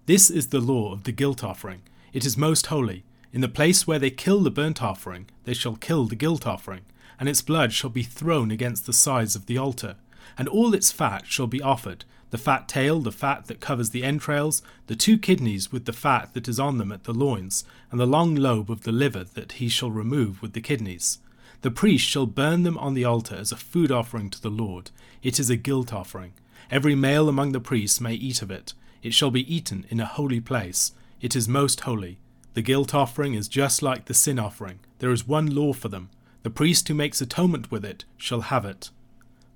This 0.05 0.29
is 0.29 0.49
the 0.49 0.59
law 0.59 0.93
of 0.93 1.05
the 1.05 1.11
guilt 1.11 1.43
offering. 1.43 1.81
It 2.13 2.23
is 2.25 2.37
most 2.37 2.67
holy. 2.67 3.03
In 3.33 3.41
the 3.41 3.49
place 3.49 3.87
where 3.87 3.99
they 3.99 4.11
kill 4.11 4.41
the 4.41 4.51
burnt 4.51 4.83
offering, 4.83 5.27
they 5.43 5.55
shall 5.55 5.75
kill 5.75 6.05
the 6.05 6.15
guilt 6.15 6.45
offering, 6.45 6.81
and 7.19 7.29
its 7.29 7.41
blood 7.41 7.73
shall 7.73 7.89
be 7.89 8.03
thrown 8.03 8.51
against 8.51 8.85
the 8.85 8.93
sides 8.93 9.35
of 9.35 9.45
the 9.45 9.57
altar. 9.57 9.95
And 10.37 10.47
all 10.47 10.73
its 10.73 10.91
fat 10.91 11.27
shall 11.27 11.47
be 11.47 11.61
offered 11.61 12.05
the 12.31 12.37
fat 12.41 12.67
tail, 12.67 12.99
the 12.99 13.13
fat 13.13 13.45
that 13.45 13.61
covers 13.61 13.91
the 13.91 14.03
entrails, 14.03 14.61
the 14.87 14.95
two 14.95 15.17
kidneys 15.17 15.71
with 15.71 15.85
the 15.85 15.93
fat 15.93 16.33
that 16.33 16.49
is 16.49 16.59
on 16.59 16.77
them 16.77 16.91
at 16.91 17.05
the 17.05 17.13
loins, 17.13 17.63
and 17.91 17.97
the 17.97 18.05
long 18.05 18.35
lobe 18.35 18.69
of 18.69 18.81
the 18.81 18.91
liver 18.91 19.23
that 19.23 19.53
he 19.53 19.69
shall 19.69 19.89
remove 19.89 20.41
with 20.41 20.51
the 20.51 20.59
kidneys. 20.59 21.19
The 21.61 21.71
priest 21.71 22.05
shall 22.05 22.25
burn 22.25 22.63
them 22.63 22.77
on 22.77 22.93
the 22.93 23.05
altar 23.05 23.35
as 23.35 23.53
a 23.53 23.55
food 23.55 23.89
offering 23.89 24.29
to 24.31 24.41
the 24.41 24.49
Lord. 24.49 24.91
It 25.23 25.39
is 25.39 25.49
a 25.49 25.55
guilt 25.55 25.93
offering. 25.93 26.33
Every 26.69 26.93
male 26.93 27.29
among 27.29 27.53
the 27.53 27.61
priests 27.61 28.01
may 28.01 28.15
eat 28.15 28.41
of 28.41 28.51
it. 28.51 28.73
It 29.01 29.13
shall 29.13 29.31
be 29.31 29.55
eaten 29.55 29.85
in 29.89 29.99
a 29.99 30.05
holy 30.05 30.41
place. 30.41 30.91
It 31.21 31.35
is 31.35 31.47
most 31.47 31.81
holy. 31.81 32.17
The 32.53 32.61
guilt 32.61 32.93
offering 32.93 33.33
is 33.33 33.47
just 33.47 33.81
like 33.81 34.05
the 34.05 34.13
sin 34.13 34.39
offering. 34.39 34.79
There 34.99 35.11
is 35.11 35.27
one 35.27 35.53
law 35.53 35.73
for 35.73 35.87
them. 35.87 36.09
The 36.45 36.51
priest 36.51 36.87
who 36.87 36.93
makes 36.93 37.21
atonement 37.21 37.71
with 37.71 37.83
it 37.83 38.05
shall 38.17 38.41
have 38.41 38.65
it. 38.65 38.91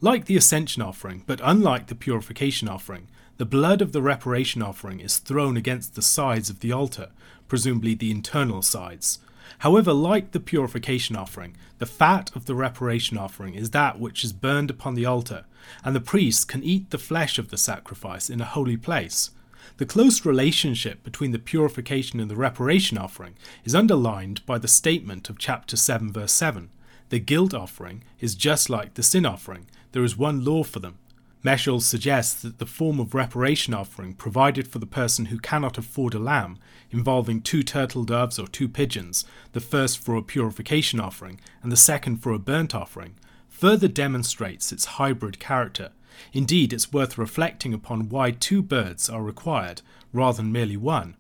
Like 0.02 0.26
the 0.26 0.36
ascension 0.36 0.82
offering, 0.82 1.24
but 1.28 1.40
unlike 1.44 1.86
the 1.86 1.94
purification 1.94 2.68
offering, 2.68 3.08
the 3.38 3.46
blood 3.46 3.84
of 3.84 3.92
the 3.92 4.02
reparation 4.02 4.64
offering 4.64 5.00
is 5.00 5.20
thrown 5.20 5.56
against 5.56 5.94
the 5.94 6.02
sides 6.02 6.50
of 6.50 6.62
the 6.62 6.72
altar, 6.72 7.10
presumably 7.48 7.94
the 7.94 8.10
internal 8.10 8.64
sides. 8.64 9.20
However, 9.60 9.94
like 9.94 10.32
the 10.32 10.40
purification 10.40 11.16
offering, 11.16 11.56
the 11.78 11.86
fat 11.86 12.36
of 12.36 12.48
the 12.48 12.56
reparation 12.56 13.20
offering 13.20 13.54
is 13.54 13.70
that 13.70 14.00
which 14.00 14.24
is 14.24 14.34
burned 14.34 14.72
upon 14.72 14.96
the 14.96 15.06
altar, 15.06 15.46
and 15.84 15.96
the 15.96 16.02
priest 16.02 16.48
can 16.48 16.64
eat 16.64 16.90
the 16.90 16.98
flesh 16.98 17.38
of 17.38 17.52
the 17.52 17.58
sacrifice 17.58 18.32
in 18.32 18.42
a 18.42 18.46
holy 18.46 18.78
place. 18.78 19.30
The 19.78 19.86
close 19.86 20.26
relationship 20.26 21.04
between 21.04 21.34
the 21.34 21.38
purification 21.38 22.20
and 22.20 22.32
the 22.32 22.36
reparation 22.36 22.98
offering 22.98 23.36
is 23.64 23.76
underlined 23.76 24.44
by 24.48 24.58
the 24.58 24.68
statement 24.68 25.30
of 25.30 25.38
chapter 25.38 25.78
7, 25.78 26.12
verse 26.12 26.32
7. 26.32 26.72
The 27.10 27.20
guilt 27.20 27.54
offering 27.54 28.04
is 28.20 28.36
just 28.36 28.70
like 28.70 28.94
the 28.94 29.04
sin 29.04 29.26
offering, 29.26 29.68
there 29.92 30.04
is 30.04 30.18
one 30.18 30.46
law 30.46 30.64
for 30.64 30.80
them. 30.80 31.00
Meshel 31.44 31.82
suggests 31.82 32.42
that 32.42 32.60
the 32.60 32.66
form 32.66 33.00
of 33.00 33.16
reparation 33.16 33.74
offering 33.74 34.14
provided 34.14 34.68
for 34.68 34.80
the 34.80 34.86
person 34.86 35.26
who 35.26 35.40
cannot 35.40 35.78
afford 35.78 36.14
a 36.14 36.20
lamb, 36.20 36.60
involving 36.92 37.42
two 37.42 37.64
turtle 37.64 38.04
doves 38.04 38.38
or 38.38 38.48
two 38.48 38.68
pigeons, 38.68 39.24
the 39.54 39.62
first 39.62 39.98
for 40.00 40.16
a 40.16 40.22
purification 40.22 41.00
offering 41.00 41.40
and 41.64 41.72
the 41.72 41.78
second 41.78 42.18
for 42.18 42.34
a 42.34 42.40
burnt 42.40 42.76
offering, 42.76 43.16
further 43.48 43.88
demonstrates 43.88 44.72
its 44.72 44.86
hybrid 44.86 45.40
character. 45.40 45.92
Indeed, 46.34 46.74
it's 46.74 46.92
worth 46.92 47.18
reflecting 47.18 47.74
upon 47.74 48.10
why 48.10 48.32
two 48.32 48.62
birds 48.62 49.10
are 49.10 49.24
required 49.24 49.82
rather 50.12 50.38
than 50.38 50.52
merely 50.52 50.78
one. 50.78 51.16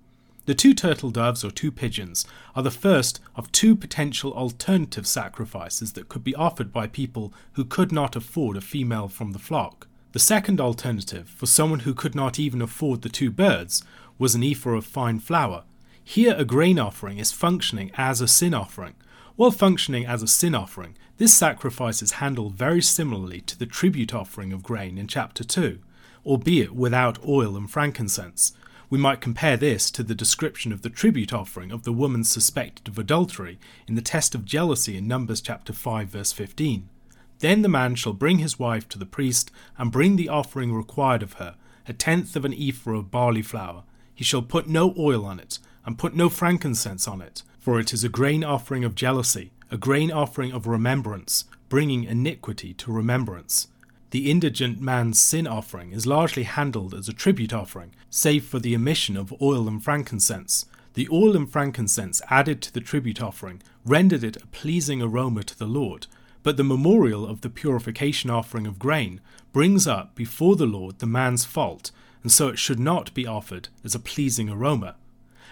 The 0.49 0.55
two 0.55 0.73
turtle 0.73 1.11
doves 1.11 1.45
or 1.45 1.51
two 1.51 1.71
pigeons 1.71 2.25
are 2.55 2.63
the 2.63 2.71
first 2.71 3.19
of 3.35 3.51
two 3.51 3.75
potential 3.75 4.33
alternative 4.33 5.05
sacrifices 5.05 5.93
that 5.93 6.09
could 6.09 6.23
be 6.23 6.33
offered 6.33 6.73
by 6.73 6.87
people 6.87 7.31
who 7.53 7.63
could 7.63 7.91
not 7.91 8.15
afford 8.15 8.57
a 8.57 8.61
female 8.61 9.09
from 9.09 9.33
the 9.33 9.37
flock. 9.37 9.87
The 10.11 10.17
second 10.17 10.59
alternative, 10.59 11.29
for 11.29 11.45
someone 11.45 11.81
who 11.81 11.93
could 11.93 12.15
not 12.15 12.39
even 12.39 12.63
afford 12.63 13.03
the 13.03 13.09
two 13.09 13.29
birds, 13.29 13.83
was 14.17 14.33
an 14.33 14.41
ephah 14.41 14.71
of 14.71 14.87
fine 14.87 15.19
flour. 15.19 15.65
Here, 16.03 16.33
a 16.35 16.45
grain 16.45 16.79
offering 16.79 17.19
is 17.19 17.31
functioning 17.31 17.91
as 17.95 18.19
a 18.19 18.27
sin 18.27 18.55
offering. 18.55 18.95
While 19.35 19.51
functioning 19.51 20.07
as 20.07 20.23
a 20.23 20.27
sin 20.27 20.55
offering, 20.55 20.97
this 21.17 21.31
sacrifice 21.31 22.01
is 22.01 22.13
handled 22.13 22.55
very 22.55 22.81
similarly 22.81 23.41
to 23.41 23.59
the 23.59 23.67
tribute 23.67 24.15
offering 24.15 24.51
of 24.51 24.63
grain 24.63 24.97
in 24.97 25.05
chapter 25.05 25.43
2, 25.43 25.77
albeit 26.25 26.73
without 26.73 27.23
oil 27.23 27.55
and 27.55 27.69
frankincense. 27.69 28.53
We 28.89 28.97
might 28.97 29.21
compare 29.21 29.55
this 29.55 29.91
to 29.91 30.01
the 30.01 30.15
description 30.15 30.71
of 30.71 30.81
the 30.81 30.89
tribute 30.89 31.31
offering 31.31 31.71
of 31.71 31.83
the 31.83 31.93
woman 31.93 32.23
suspected 32.23 32.87
of 32.87 32.97
adultery 32.97 33.59
in 33.87 33.93
the 33.93 34.01
test 34.01 34.33
of 34.33 34.45
jealousy 34.45 34.97
in 34.97 35.07
Numbers 35.07 35.41
chapter 35.41 35.73
5 35.73 36.07
verse 36.07 36.31
15. 36.31 36.89
Then 37.37 37.61
the 37.61 37.69
man 37.69 37.93
shall 37.93 38.13
bring 38.13 38.39
his 38.39 38.57
wife 38.57 38.89
to 38.89 38.97
the 38.97 39.05
priest, 39.05 39.51
and 39.77 39.91
bring 39.91 40.15
the 40.15 40.27
offering 40.27 40.73
required 40.73 41.21
of 41.21 41.33
her, 41.33 41.55
a 41.87 41.93
tenth 41.93 42.35
of 42.35 42.45
an 42.45 42.53
ephah 42.53 42.97
of 42.97 43.11
barley 43.11 43.43
flour. 43.43 43.83
He 44.13 44.23
shall 44.23 44.41
put 44.41 44.67
no 44.67 44.95
oil 44.97 45.23
on 45.23 45.39
it, 45.39 45.59
and 45.85 45.97
put 45.97 46.15
no 46.15 46.27
frankincense 46.27 47.07
on 47.07 47.21
it, 47.21 47.43
for 47.59 47.79
it 47.79 47.93
is 47.93 48.03
a 48.03 48.09
grain 48.09 48.43
offering 48.43 48.83
of 48.83 48.95
jealousy, 48.95 49.51
a 49.71 49.77
grain 49.77 50.11
offering 50.11 50.51
of 50.51 50.67
remembrance, 50.67 51.45
bringing 51.69 52.03
iniquity 52.03 52.73
to 52.73 52.91
remembrance. 52.91 53.67
The 54.11 54.31
indigent 54.31 54.81
man's 54.81 55.19
sin 55.19 55.45
offering 55.45 55.91
is 55.91 56.07
largely 56.07 56.43
handled 56.43 56.95
as 56.95 57.07
a 57.07 57.13
tribute 57.13 57.53
offering, 57.53 57.91
save 58.09 58.43
for 58.43 58.57
the 58.57 58.75
omission 58.75 59.15
of 59.15 59.39
oil 59.39 59.67
and 59.67 59.83
frankincense. 59.83 60.65
The 60.95 61.07
oil 61.11 61.35
and 61.35 61.49
frankincense 61.49 62.19
added 62.27 62.61
to 62.63 62.73
the 62.73 62.81
tribute 62.81 63.21
offering 63.21 63.61
rendered 63.85 64.23
it 64.23 64.37
a 64.37 64.47
pleasing 64.47 65.01
aroma 65.01 65.43
to 65.43 65.57
the 65.57 65.67
Lord, 65.67 66.07
but 66.41 66.57
the 66.57 66.63
memorial 66.63 67.25
of 67.27 67.41
the 67.41 67.49
purification 67.51 68.31
offering 68.31 68.65
of 68.65 68.79
grain 68.79 69.21
brings 69.53 69.85
up 69.85 70.15
before 70.15 70.55
the 70.55 70.65
Lord 70.65 70.97
the 70.97 71.05
man's 71.05 71.45
fault, 71.45 71.91
and 72.23 72.31
so 72.31 72.47
it 72.47 72.57
should 72.57 72.79
not 72.79 73.13
be 73.13 73.27
offered 73.27 73.69
as 73.83 73.93
a 73.93 73.99
pleasing 73.99 74.49
aroma. 74.49 74.95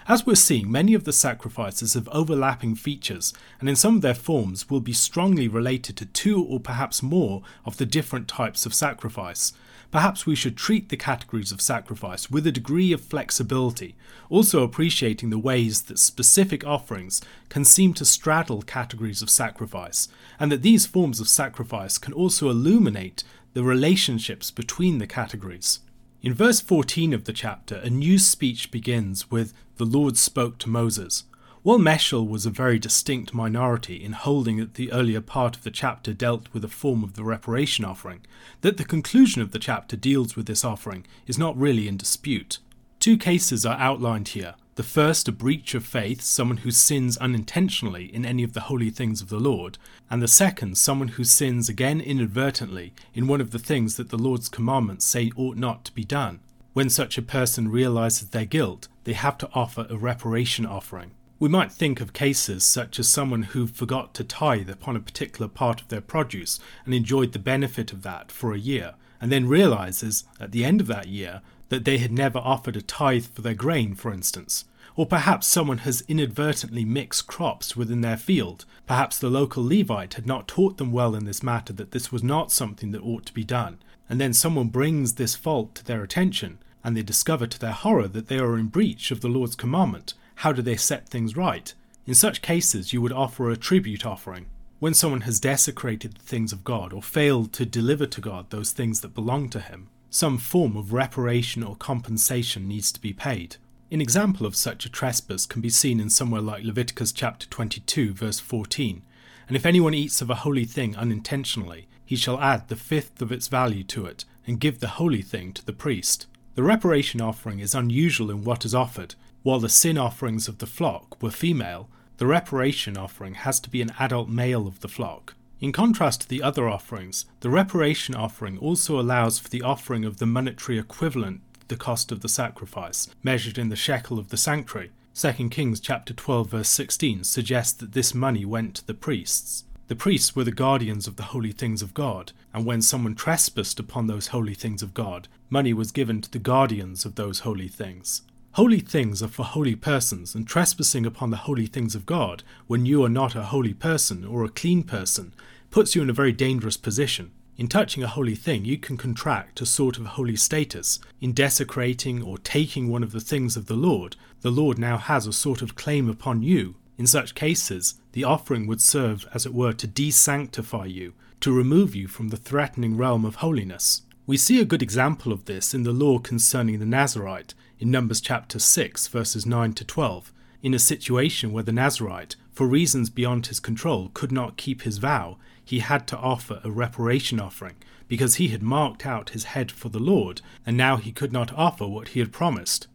As 0.08 0.24
we're 0.24 0.36
seeing, 0.36 0.72
many 0.72 0.94
of 0.94 1.04
the 1.04 1.12
sacrifices 1.12 1.92
have 1.92 2.08
overlapping 2.08 2.76
features, 2.76 3.34
and 3.60 3.68
in 3.68 3.76
some 3.76 3.96
of 3.96 4.00
their 4.00 4.14
forms 4.14 4.70
will 4.70 4.80
be 4.80 4.94
strongly 4.94 5.48
related 5.48 5.98
to 5.98 6.06
two 6.06 6.42
or 6.42 6.60
perhaps 6.60 7.02
more 7.02 7.42
of 7.66 7.76
the 7.76 7.84
different 7.84 8.26
types 8.26 8.64
of 8.64 8.72
sacrifice. 8.72 9.52
Perhaps 9.90 10.24
we 10.24 10.34
should 10.34 10.56
treat 10.56 10.88
the 10.88 10.96
categories 10.96 11.52
of 11.52 11.60
sacrifice 11.60 12.30
with 12.30 12.46
a 12.46 12.52
degree 12.52 12.90
of 12.90 13.02
flexibility, 13.02 13.96
also 14.30 14.62
appreciating 14.62 15.28
the 15.28 15.38
ways 15.38 15.82
that 15.82 15.98
specific 15.98 16.66
offerings 16.66 17.20
can 17.50 17.66
seem 17.66 17.92
to 17.92 18.06
straddle 18.06 18.62
categories 18.62 19.20
of 19.20 19.28
sacrifice, 19.28 20.08
and 20.40 20.50
that 20.50 20.62
these 20.62 20.86
forms 20.86 21.20
of 21.20 21.28
sacrifice 21.28 21.98
can 21.98 22.14
also 22.14 22.48
illuminate 22.48 23.24
the 23.52 23.62
relationships 23.62 24.50
between 24.50 24.96
the 24.96 25.06
categories. 25.06 25.80
In 26.20 26.34
verse 26.34 26.60
14 26.60 27.12
of 27.12 27.24
the 27.24 27.32
chapter, 27.32 27.76
a 27.76 27.88
new 27.88 28.18
speech 28.18 28.72
begins 28.72 29.30
with, 29.30 29.54
The 29.76 29.84
Lord 29.84 30.16
spoke 30.16 30.58
to 30.58 30.68
Moses. 30.68 31.22
While 31.62 31.78
Meshel 31.78 32.28
was 32.28 32.44
a 32.44 32.50
very 32.50 32.80
distinct 32.80 33.32
minority 33.32 34.02
in 34.02 34.12
holding 34.14 34.56
that 34.56 34.74
the 34.74 34.90
earlier 34.90 35.20
part 35.20 35.54
of 35.54 35.62
the 35.62 35.70
chapter 35.70 36.12
dealt 36.12 36.52
with 36.52 36.64
a 36.64 36.68
form 36.68 37.04
of 37.04 37.14
the 37.14 37.22
reparation 37.22 37.84
offering, 37.84 38.22
that 38.62 38.78
the 38.78 38.84
conclusion 38.84 39.42
of 39.42 39.52
the 39.52 39.60
chapter 39.60 39.94
deals 39.94 40.34
with 40.34 40.46
this 40.46 40.64
offering 40.64 41.06
is 41.28 41.38
not 41.38 41.56
really 41.56 41.86
in 41.86 41.96
dispute. 41.96 42.58
Two 42.98 43.16
cases 43.16 43.64
are 43.64 43.78
outlined 43.78 44.28
here. 44.28 44.56
The 44.78 44.84
first, 44.84 45.26
a 45.26 45.32
breach 45.32 45.74
of 45.74 45.84
faith, 45.84 46.22
someone 46.22 46.58
who 46.58 46.70
sins 46.70 47.16
unintentionally 47.16 48.14
in 48.14 48.24
any 48.24 48.44
of 48.44 48.52
the 48.52 48.60
holy 48.70 48.90
things 48.90 49.20
of 49.20 49.28
the 49.28 49.40
Lord, 49.40 49.76
and 50.08 50.22
the 50.22 50.28
second, 50.28 50.78
someone 50.78 51.08
who 51.08 51.24
sins 51.24 51.68
again 51.68 52.00
inadvertently 52.00 52.94
in 53.12 53.26
one 53.26 53.40
of 53.40 53.50
the 53.50 53.58
things 53.58 53.96
that 53.96 54.10
the 54.10 54.16
Lord's 54.16 54.48
commandments 54.48 55.04
say 55.04 55.32
ought 55.34 55.56
not 55.56 55.84
to 55.86 55.92
be 55.92 56.04
done. 56.04 56.38
When 56.74 56.90
such 56.90 57.18
a 57.18 57.22
person 57.22 57.72
realizes 57.72 58.28
their 58.28 58.44
guilt, 58.44 58.86
they 59.02 59.14
have 59.14 59.36
to 59.38 59.50
offer 59.52 59.84
a 59.90 59.96
reparation 59.96 60.64
offering. 60.64 61.10
We 61.40 61.48
might 61.48 61.72
think 61.72 62.00
of 62.00 62.12
cases 62.12 62.62
such 62.62 63.00
as 63.00 63.08
someone 63.08 63.42
who 63.42 63.66
forgot 63.66 64.14
to 64.14 64.22
tithe 64.22 64.70
upon 64.70 64.94
a 64.94 65.00
particular 65.00 65.48
part 65.48 65.80
of 65.80 65.88
their 65.88 66.00
produce 66.00 66.60
and 66.84 66.94
enjoyed 66.94 67.32
the 67.32 67.40
benefit 67.40 67.92
of 67.92 68.04
that 68.04 68.30
for 68.30 68.52
a 68.52 68.58
year, 68.58 68.94
and 69.20 69.32
then 69.32 69.48
realizes 69.48 70.22
at 70.38 70.52
the 70.52 70.64
end 70.64 70.80
of 70.80 70.86
that 70.86 71.08
year 71.08 71.42
that 71.68 71.84
they 71.84 71.98
had 71.98 72.12
never 72.12 72.38
offered 72.38 72.76
a 72.76 72.82
tithe 72.82 73.26
for 73.26 73.42
their 73.42 73.54
grain, 73.54 73.94
for 73.94 74.12
instance. 74.12 74.64
Or 74.96 75.06
perhaps 75.06 75.46
someone 75.46 75.78
has 75.78 76.02
inadvertently 76.08 76.84
mixed 76.84 77.26
crops 77.26 77.76
within 77.76 78.00
their 78.00 78.16
field. 78.16 78.64
Perhaps 78.86 79.18
the 79.18 79.30
local 79.30 79.64
Levite 79.64 80.14
had 80.14 80.26
not 80.26 80.48
taught 80.48 80.76
them 80.76 80.90
well 80.90 81.14
in 81.14 81.24
this 81.24 81.42
matter 81.42 81.72
that 81.74 81.92
this 81.92 82.10
was 82.10 82.22
not 82.22 82.50
something 82.50 82.90
that 82.90 83.02
ought 83.02 83.24
to 83.26 83.34
be 83.34 83.44
done. 83.44 83.78
And 84.08 84.20
then 84.20 84.32
someone 84.32 84.68
brings 84.68 85.14
this 85.14 85.36
fault 85.36 85.74
to 85.76 85.84
their 85.84 86.02
attention, 86.02 86.58
and 86.82 86.96
they 86.96 87.02
discover 87.02 87.46
to 87.46 87.58
their 87.58 87.72
horror 87.72 88.08
that 88.08 88.28
they 88.28 88.38
are 88.38 88.58
in 88.58 88.68
breach 88.68 89.10
of 89.10 89.20
the 89.20 89.28
Lord's 89.28 89.54
commandment, 89.54 90.14
how 90.36 90.52
do 90.52 90.62
they 90.62 90.76
set 90.76 91.08
things 91.08 91.36
right? 91.36 91.74
In 92.06 92.14
such 92.14 92.42
cases, 92.42 92.92
you 92.92 93.02
would 93.02 93.12
offer 93.12 93.50
a 93.50 93.56
tribute 93.56 94.06
offering. 94.06 94.46
When 94.78 94.94
someone 94.94 95.22
has 95.22 95.40
desecrated 95.40 96.14
the 96.14 96.22
things 96.22 96.52
of 96.52 96.64
God 96.64 96.92
or 96.92 97.02
failed 97.02 97.52
to 97.54 97.66
deliver 97.66 98.06
to 98.06 98.20
God 98.20 98.50
those 98.50 98.70
things 98.70 99.00
that 99.00 99.14
belong 99.14 99.48
to 99.50 99.60
Him, 99.60 99.88
some 100.10 100.38
form 100.38 100.76
of 100.76 100.92
reparation 100.92 101.62
or 101.62 101.76
compensation 101.76 102.66
needs 102.66 102.90
to 102.92 103.00
be 103.00 103.12
paid. 103.12 103.56
An 103.90 104.00
example 104.00 104.46
of 104.46 104.56
such 104.56 104.84
a 104.84 104.90
trespass 104.90 105.46
can 105.46 105.60
be 105.60 105.70
seen 105.70 106.00
in 106.00 106.10
somewhere 106.10 106.40
like 106.40 106.64
Leviticus 106.64 107.12
chapter 107.12 107.46
22, 107.48 108.12
verse 108.14 108.40
14. 108.40 109.02
And 109.46 109.56
if 109.56 109.64
anyone 109.64 109.94
eats 109.94 110.20
of 110.20 110.28
a 110.28 110.36
holy 110.36 110.64
thing 110.64 110.96
unintentionally, 110.96 111.88
he 112.04 112.16
shall 112.16 112.40
add 112.40 112.68
the 112.68 112.76
fifth 112.76 113.20
of 113.22 113.32
its 113.32 113.48
value 113.48 113.84
to 113.84 114.06
it, 114.06 114.24
and 114.46 114.60
give 114.60 114.80
the 114.80 114.88
holy 114.88 115.22
thing 115.22 115.52
to 115.52 115.64
the 115.64 115.72
priest. 115.72 116.26
The 116.54 116.62
reparation 116.62 117.20
offering 117.20 117.60
is 117.60 117.74
unusual 117.74 118.30
in 118.30 118.44
what 118.44 118.64
is 118.64 118.74
offered, 118.74 119.14
while 119.42 119.60
the 119.60 119.68
sin 119.68 119.96
offerings 119.96 120.48
of 120.48 120.58
the 120.58 120.66
flock 120.66 121.22
were 121.22 121.30
female, 121.30 121.88
the 122.16 122.26
reparation 122.26 122.96
offering 122.96 123.34
has 123.34 123.60
to 123.60 123.70
be 123.70 123.80
an 123.80 123.92
adult 123.98 124.28
male 124.28 124.66
of 124.66 124.80
the 124.80 124.88
flock. 124.88 125.34
In 125.60 125.72
contrast 125.72 126.20
to 126.20 126.28
the 126.28 126.40
other 126.40 126.68
offerings, 126.68 127.26
the 127.40 127.50
reparation 127.50 128.14
offering 128.14 128.58
also 128.58 129.00
allows 129.00 129.40
for 129.40 129.48
the 129.48 129.62
offering 129.62 130.04
of 130.04 130.18
the 130.18 130.26
monetary 130.26 130.78
equivalent 130.78 131.40
the 131.66 131.76
cost 131.76 132.12
of 132.12 132.20
the 132.20 132.28
sacrifice, 132.28 133.08
measured 133.24 133.58
in 133.58 133.68
the 133.68 133.76
shekel 133.76 134.20
of 134.20 134.28
the 134.28 134.36
sanctuary. 134.36 134.90
2 135.14 135.48
Kings 135.48 135.80
chapter 135.80 136.14
12 136.14 136.50
verse 136.50 136.68
16 136.68 137.24
suggests 137.24 137.72
that 137.72 137.92
this 137.92 138.14
money 138.14 138.44
went 138.44 138.76
to 138.76 138.86
the 138.86 138.94
priests. 138.94 139.64
The 139.88 139.96
priests 139.96 140.36
were 140.36 140.44
the 140.44 140.52
guardians 140.52 141.08
of 141.08 141.16
the 141.16 141.24
holy 141.24 141.50
things 141.50 141.82
of 141.82 141.92
God, 141.92 142.30
and 142.54 142.64
when 142.64 142.80
someone 142.80 143.16
trespassed 143.16 143.80
upon 143.80 144.06
those 144.06 144.28
holy 144.28 144.54
things 144.54 144.80
of 144.80 144.94
God, 144.94 145.26
money 145.50 145.72
was 145.72 145.90
given 145.90 146.20
to 146.20 146.30
the 146.30 146.38
guardians 146.38 147.04
of 147.04 147.16
those 147.16 147.40
holy 147.40 147.68
things. 147.68 148.22
Holy 148.58 148.80
things 148.80 149.22
are 149.22 149.28
for 149.28 149.44
holy 149.44 149.76
persons, 149.76 150.34
and 150.34 150.44
trespassing 150.44 151.06
upon 151.06 151.30
the 151.30 151.36
holy 151.46 151.66
things 151.66 151.94
of 151.94 152.04
God, 152.04 152.42
when 152.66 152.84
you 152.84 153.04
are 153.04 153.08
not 153.08 153.36
a 153.36 153.44
holy 153.44 153.72
person 153.72 154.24
or 154.24 154.42
a 154.42 154.48
clean 154.48 154.82
person, 154.82 155.32
puts 155.70 155.94
you 155.94 156.02
in 156.02 156.10
a 156.10 156.12
very 156.12 156.32
dangerous 156.32 156.76
position. 156.76 157.30
In 157.56 157.68
touching 157.68 158.02
a 158.02 158.08
holy 158.08 158.34
thing, 158.34 158.64
you 158.64 158.76
can 158.76 158.96
contract 158.96 159.60
a 159.60 159.64
sort 159.64 159.96
of 159.96 160.06
holy 160.06 160.34
status. 160.34 160.98
In 161.20 161.34
desecrating 161.34 162.20
or 162.20 162.36
taking 162.36 162.88
one 162.88 163.04
of 163.04 163.12
the 163.12 163.20
things 163.20 163.56
of 163.56 163.66
the 163.66 163.76
Lord, 163.76 164.16
the 164.40 164.50
Lord 164.50 164.76
now 164.76 164.96
has 164.96 165.28
a 165.28 165.32
sort 165.32 165.62
of 165.62 165.76
claim 165.76 166.10
upon 166.10 166.42
you. 166.42 166.74
In 166.96 167.06
such 167.06 167.36
cases, 167.36 167.94
the 168.10 168.24
offering 168.24 168.66
would 168.66 168.80
serve, 168.80 169.24
as 169.32 169.46
it 169.46 169.54
were, 169.54 169.72
to 169.74 169.86
desanctify 169.86 170.92
you, 170.92 171.14
to 171.42 171.56
remove 171.56 171.94
you 171.94 172.08
from 172.08 172.30
the 172.30 172.36
threatening 172.36 172.96
realm 172.96 173.24
of 173.24 173.36
holiness. 173.36 174.02
We 174.28 174.36
see 174.36 174.60
a 174.60 174.66
good 174.66 174.82
example 174.82 175.32
of 175.32 175.46
this 175.46 175.72
in 175.72 175.84
the 175.84 175.92
law 175.92 176.18
concerning 176.18 176.80
the 176.80 176.84
Nazarite 176.84 177.54
in 177.78 177.90
Numbers 177.90 178.20
chapter 178.20 178.58
6, 178.58 179.06
verses 179.06 179.46
9 179.46 179.72
to 179.72 179.86
12, 179.86 180.34
in 180.62 180.74
a 180.74 180.78
situation 180.78 181.50
where 181.50 181.62
the 181.62 181.72
Nazarite, 181.72 182.36
for 182.52 182.66
reasons 182.66 183.08
beyond 183.08 183.46
his 183.46 183.58
control, 183.58 184.10
could 184.12 184.30
not 184.30 184.58
keep 184.58 184.82
his 184.82 184.98
vow, 184.98 185.38
he 185.64 185.78
had 185.78 186.06
to 186.08 186.18
offer 186.18 186.60
a 186.62 186.70
reparation 186.70 187.40
offering, 187.40 187.76
because 188.06 188.34
he 188.34 188.48
had 188.48 188.62
marked 188.62 189.06
out 189.06 189.30
his 189.30 189.44
head 189.44 189.72
for 189.72 189.88
the 189.88 189.98
Lord, 189.98 190.42
and 190.66 190.76
now 190.76 190.98
he 190.98 191.10
could 191.10 191.32
not 191.32 191.50
offer 191.54 191.88
what 191.88 192.08
he 192.08 192.20
had 192.20 192.30
promised. 192.30 192.86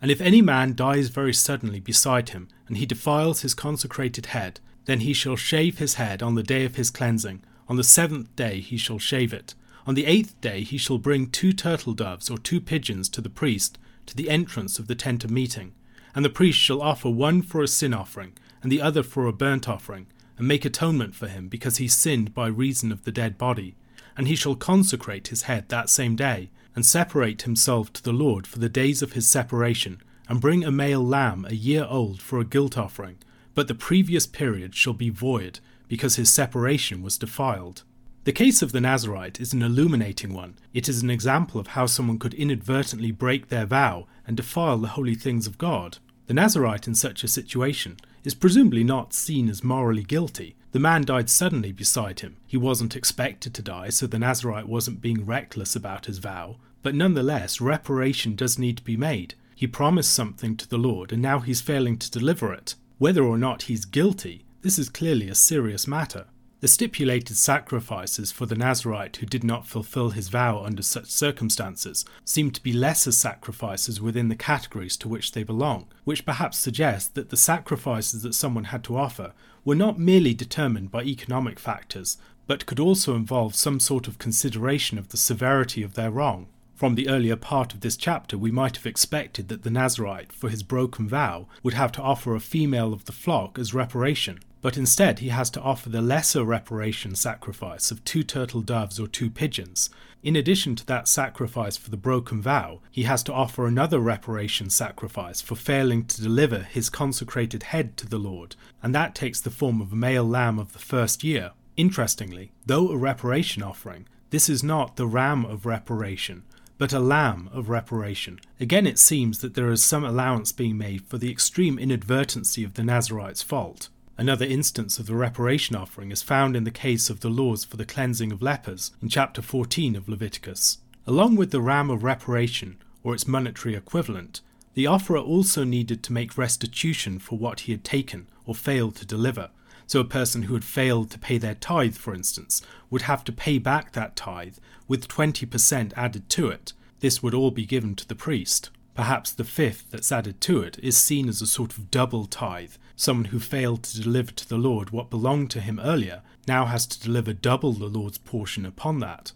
And 0.00 0.08
if 0.08 0.20
any 0.20 0.40
man 0.40 0.76
dies 0.76 1.08
very 1.08 1.34
suddenly 1.34 1.80
beside 1.80 2.28
him, 2.28 2.46
and 2.68 2.76
he 2.76 2.86
defiles 2.86 3.40
his 3.40 3.54
consecrated 3.54 4.26
head, 4.26 4.60
then 4.84 5.00
he 5.00 5.14
shall 5.14 5.34
shave 5.34 5.78
his 5.78 5.94
head 5.94 6.22
on 6.22 6.36
the 6.36 6.44
day 6.44 6.64
of 6.64 6.76
his 6.76 6.92
cleansing. 6.92 7.42
On 7.66 7.74
the 7.74 7.82
seventh 7.82 8.36
day 8.36 8.60
he 8.60 8.76
shall 8.76 9.00
shave 9.00 9.32
it. 9.32 9.56
On 9.86 9.94
the 9.94 10.06
eighth 10.06 10.40
day 10.40 10.62
he 10.62 10.76
shall 10.76 10.98
bring 10.98 11.28
two 11.28 11.52
turtle 11.52 11.94
doves 11.94 12.30
or 12.30 12.38
two 12.38 12.60
pigeons 12.60 13.08
to 13.10 13.20
the 13.20 13.30
priest, 13.30 13.78
to 14.06 14.16
the 14.16 14.30
entrance 14.30 14.78
of 14.78 14.86
the 14.86 14.94
tent 14.94 15.24
of 15.24 15.30
meeting. 15.30 15.72
And 16.14 16.24
the 16.24 16.30
priest 16.30 16.58
shall 16.58 16.82
offer 16.82 17.08
one 17.08 17.42
for 17.42 17.62
a 17.62 17.68
sin 17.68 17.94
offering, 17.94 18.32
and 18.62 18.70
the 18.70 18.82
other 18.82 19.02
for 19.02 19.26
a 19.26 19.32
burnt 19.32 19.68
offering, 19.68 20.06
and 20.36 20.46
make 20.46 20.64
atonement 20.64 21.14
for 21.14 21.28
him, 21.28 21.48
because 21.48 21.76
he 21.76 21.88
sinned 21.88 22.34
by 22.34 22.48
reason 22.48 22.92
of 22.92 23.04
the 23.04 23.12
dead 23.12 23.38
body. 23.38 23.76
And 24.16 24.26
he 24.26 24.34
shall 24.34 24.54
consecrate 24.56 25.28
his 25.28 25.42
head 25.42 25.68
that 25.68 25.88
same 25.88 26.16
day, 26.16 26.50
and 26.74 26.84
separate 26.84 27.42
himself 27.42 27.92
to 27.92 28.02
the 28.02 28.12
Lord 28.12 28.46
for 28.46 28.58
the 28.58 28.68
days 28.68 29.02
of 29.02 29.12
his 29.12 29.26
separation, 29.26 30.02
and 30.28 30.40
bring 30.40 30.64
a 30.64 30.70
male 30.70 31.04
lamb 31.04 31.46
a 31.48 31.54
year 31.54 31.86
old 31.88 32.20
for 32.20 32.38
a 32.38 32.44
guilt 32.44 32.76
offering, 32.76 33.18
but 33.54 33.68
the 33.68 33.74
previous 33.74 34.26
period 34.26 34.74
shall 34.74 34.92
be 34.92 35.10
void, 35.10 35.60
because 35.88 36.16
his 36.16 36.30
separation 36.30 37.02
was 37.02 37.18
defiled. 37.18 37.82
The 38.24 38.32
case 38.32 38.60
of 38.60 38.72
the 38.72 38.82
Nazarite 38.82 39.40
is 39.40 39.54
an 39.54 39.62
illuminating 39.62 40.34
one. 40.34 40.58
It 40.74 40.90
is 40.90 41.02
an 41.02 41.08
example 41.08 41.58
of 41.58 41.68
how 41.68 41.86
someone 41.86 42.18
could 42.18 42.34
inadvertently 42.34 43.12
break 43.12 43.48
their 43.48 43.64
vow 43.64 44.06
and 44.26 44.36
defile 44.36 44.76
the 44.76 44.88
holy 44.88 45.14
things 45.14 45.46
of 45.46 45.56
God. 45.56 45.96
The 46.26 46.34
Nazarite 46.34 46.86
in 46.86 46.94
such 46.94 47.24
a 47.24 47.28
situation 47.28 47.96
is 48.22 48.34
presumably 48.34 48.84
not 48.84 49.14
seen 49.14 49.48
as 49.48 49.64
morally 49.64 50.02
guilty. 50.02 50.54
The 50.72 50.78
man 50.78 51.04
died 51.04 51.30
suddenly 51.30 51.72
beside 51.72 52.20
him. 52.20 52.36
He 52.46 52.58
wasn't 52.58 52.94
expected 52.94 53.54
to 53.54 53.62
die, 53.62 53.88
so 53.88 54.06
the 54.06 54.18
Nazarite 54.18 54.68
wasn't 54.68 55.00
being 55.00 55.24
reckless 55.24 55.74
about 55.74 56.04
his 56.04 56.18
vow. 56.18 56.56
But 56.82 56.94
nonetheless, 56.94 57.58
reparation 57.58 58.36
does 58.36 58.58
need 58.58 58.76
to 58.76 58.84
be 58.84 58.98
made. 58.98 59.32
He 59.56 59.66
promised 59.66 60.12
something 60.12 60.58
to 60.58 60.68
the 60.68 60.78
Lord, 60.78 61.10
and 61.10 61.22
now 61.22 61.38
he's 61.38 61.62
failing 61.62 61.96
to 61.96 62.10
deliver 62.10 62.52
it. 62.52 62.74
Whether 62.98 63.24
or 63.24 63.38
not 63.38 63.62
he's 63.62 63.86
guilty, 63.86 64.44
this 64.60 64.78
is 64.78 64.90
clearly 64.90 65.30
a 65.30 65.34
serious 65.34 65.86
matter. 65.86 66.26
The 66.60 66.68
stipulated 66.68 67.38
sacrifices 67.38 68.30
for 68.30 68.44
the 68.44 68.54
Nazarite 68.54 69.16
who 69.16 69.24
did 69.24 69.42
not 69.42 69.66
fulfill 69.66 70.10
his 70.10 70.28
vow 70.28 70.62
under 70.62 70.82
such 70.82 71.06
circumstances 71.06 72.04
seem 72.22 72.50
to 72.50 72.62
be 72.62 72.74
lesser 72.74 73.12
sacrifices 73.12 73.98
within 73.98 74.28
the 74.28 74.36
categories 74.36 74.98
to 74.98 75.08
which 75.08 75.32
they 75.32 75.42
belong, 75.42 75.86
which 76.04 76.26
perhaps 76.26 76.58
suggests 76.58 77.08
that 77.08 77.30
the 77.30 77.36
sacrifices 77.38 78.22
that 78.22 78.34
someone 78.34 78.64
had 78.64 78.84
to 78.84 78.98
offer 78.98 79.32
were 79.64 79.74
not 79.74 79.98
merely 79.98 80.34
determined 80.34 80.90
by 80.90 81.02
economic 81.02 81.58
factors, 81.58 82.18
but 82.46 82.66
could 82.66 82.78
also 82.78 83.16
involve 83.16 83.54
some 83.54 83.80
sort 83.80 84.06
of 84.06 84.18
consideration 84.18 84.98
of 84.98 85.08
the 85.08 85.16
severity 85.16 85.82
of 85.82 85.94
their 85.94 86.10
wrong. 86.10 86.46
From 86.74 86.94
the 86.94 87.08
earlier 87.08 87.36
part 87.36 87.72
of 87.72 87.80
this 87.80 87.96
chapter, 87.96 88.36
we 88.36 88.50
might 88.50 88.76
have 88.76 88.86
expected 88.86 89.48
that 89.48 89.62
the 89.62 89.70
Nazarite, 89.70 90.30
for 90.30 90.50
his 90.50 90.62
broken 90.62 91.08
vow, 91.08 91.46
would 91.62 91.74
have 91.74 91.92
to 91.92 92.02
offer 92.02 92.34
a 92.34 92.40
female 92.40 92.92
of 92.92 93.06
the 93.06 93.12
flock 93.12 93.58
as 93.58 93.72
reparation, 93.72 94.40
but 94.62 94.76
instead 94.76 95.20
he 95.20 95.28
has 95.28 95.50
to 95.50 95.60
offer 95.60 95.88
the 95.88 96.02
lesser 96.02 96.44
reparation 96.44 97.14
sacrifice 97.14 97.90
of 97.90 98.04
two 98.04 98.22
turtle 98.22 98.60
doves 98.60 99.00
or 99.00 99.06
two 99.06 99.30
pigeons. 99.30 99.90
In 100.22 100.36
addition 100.36 100.76
to 100.76 100.86
that 100.86 101.08
sacrifice 101.08 101.78
for 101.78 101.88
the 101.90 101.96
broken 101.96 102.42
vow, 102.42 102.80
he 102.90 103.04
has 103.04 103.22
to 103.22 103.32
offer 103.32 103.66
another 103.66 103.98
reparation 103.98 104.68
sacrifice 104.68 105.40
for 105.40 105.54
failing 105.54 106.04
to 106.06 106.20
deliver 106.20 106.58
his 106.58 106.90
consecrated 106.90 107.62
head 107.62 107.96
to 107.96 108.06
the 108.06 108.18
Lord, 108.18 108.54
and 108.82 108.94
that 108.94 109.14
takes 109.14 109.40
the 109.40 109.50
form 109.50 109.80
of 109.80 109.92
a 109.92 109.96
male 109.96 110.24
lamb 110.24 110.58
of 110.58 110.74
the 110.74 110.78
first 110.78 111.24
year. 111.24 111.52
Interestingly, 111.76 112.52
though 112.66 112.90
a 112.90 112.98
reparation 112.98 113.62
offering, 113.62 114.06
this 114.28 114.50
is 114.50 114.62
not 114.62 114.96
the 114.96 115.06
ram 115.06 115.46
of 115.46 115.64
reparation, 115.64 116.42
but 116.76 116.92
a 116.92 117.00
lamb 117.00 117.48
of 117.52 117.70
reparation. 117.70 118.38
Again, 118.58 118.86
it 118.86 118.98
seems 118.98 119.38
that 119.40 119.54
there 119.54 119.70
is 119.70 119.82
some 119.82 120.04
allowance 120.04 120.52
being 120.52 120.76
made 120.76 121.06
for 121.06 121.16
the 121.16 121.30
extreme 121.30 121.78
inadvertency 121.78 122.62
of 122.62 122.74
the 122.74 122.84
Nazarite's 122.84 123.42
fault. 123.42 123.88
Another 124.20 124.44
instance 124.44 124.98
of 124.98 125.06
the 125.06 125.14
reparation 125.14 125.74
offering 125.74 126.10
is 126.10 126.20
found 126.20 126.54
in 126.54 126.64
the 126.64 126.70
case 126.70 127.08
of 127.08 127.20
the 127.20 127.30
laws 127.30 127.64
for 127.64 127.78
the 127.78 127.86
cleansing 127.86 128.30
of 128.30 128.42
lepers 128.42 128.92
in 129.00 129.08
chapter 129.08 129.40
14 129.40 129.96
of 129.96 130.10
Leviticus. 130.10 130.76
Along 131.06 131.36
with 131.36 131.52
the 131.52 131.60
ram 131.62 131.88
of 131.88 132.04
reparation, 132.04 132.76
or 133.02 133.14
its 133.14 133.26
monetary 133.26 133.74
equivalent, 133.74 134.42
the 134.74 134.86
offerer 134.86 135.16
also 135.16 135.64
needed 135.64 136.02
to 136.02 136.12
make 136.12 136.36
restitution 136.36 137.18
for 137.18 137.38
what 137.38 137.60
he 137.60 137.72
had 137.72 137.82
taken 137.82 138.26
or 138.44 138.54
failed 138.54 138.94
to 138.96 139.06
deliver. 139.06 139.48
So, 139.86 140.00
a 140.00 140.04
person 140.04 140.42
who 140.42 140.52
had 140.52 140.64
failed 140.64 141.10
to 141.12 141.18
pay 141.18 141.38
their 141.38 141.54
tithe, 141.54 141.94
for 141.94 142.14
instance, 142.14 142.60
would 142.90 143.02
have 143.02 143.24
to 143.24 143.32
pay 143.32 143.56
back 143.56 143.92
that 143.92 144.16
tithe 144.16 144.58
with 144.86 145.08
20% 145.08 145.94
added 145.96 146.28
to 146.28 146.48
it. 146.48 146.74
This 146.98 147.22
would 147.22 147.32
all 147.32 147.52
be 147.52 147.64
given 147.64 147.94
to 147.96 148.06
the 148.06 148.14
priest. 148.14 148.68
Perhaps 148.94 149.32
the 149.32 149.44
fifth 149.44 149.90
that's 149.90 150.12
added 150.12 150.40
to 150.42 150.62
it 150.62 150.78
is 150.82 150.96
seen 150.96 151.28
as 151.28 151.40
a 151.40 151.46
sort 151.46 151.76
of 151.76 151.90
double 151.90 152.26
tithe. 152.26 152.74
Someone 152.96 153.26
who 153.26 153.38
failed 153.38 153.82
to 153.84 154.00
deliver 154.00 154.32
to 154.32 154.48
the 154.48 154.58
Lord 154.58 154.90
what 154.90 155.10
belonged 155.10 155.50
to 155.52 155.60
him 155.60 155.80
earlier 155.80 156.22
now 156.46 156.66
has 156.66 156.86
to 156.86 157.00
deliver 157.00 157.32
double 157.32 157.72
the 157.72 157.86
Lord's 157.86 158.18
portion 158.18 158.66
upon 158.66 158.98
that. 158.98 159.32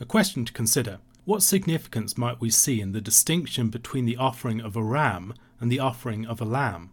A 0.00 0.04
question 0.04 0.44
to 0.44 0.52
consider 0.52 0.98
what 1.24 1.42
significance 1.42 2.18
might 2.18 2.40
we 2.40 2.50
see 2.50 2.80
in 2.80 2.92
the 2.92 3.00
distinction 3.00 3.68
between 3.68 4.04
the 4.04 4.16
offering 4.16 4.60
of 4.60 4.74
a 4.74 4.82
ram 4.82 5.34
and 5.60 5.70
the 5.70 5.78
offering 5.78 6.26
of 6.26 6.40
a 6.40 6.44
lamb? 6.44 6.90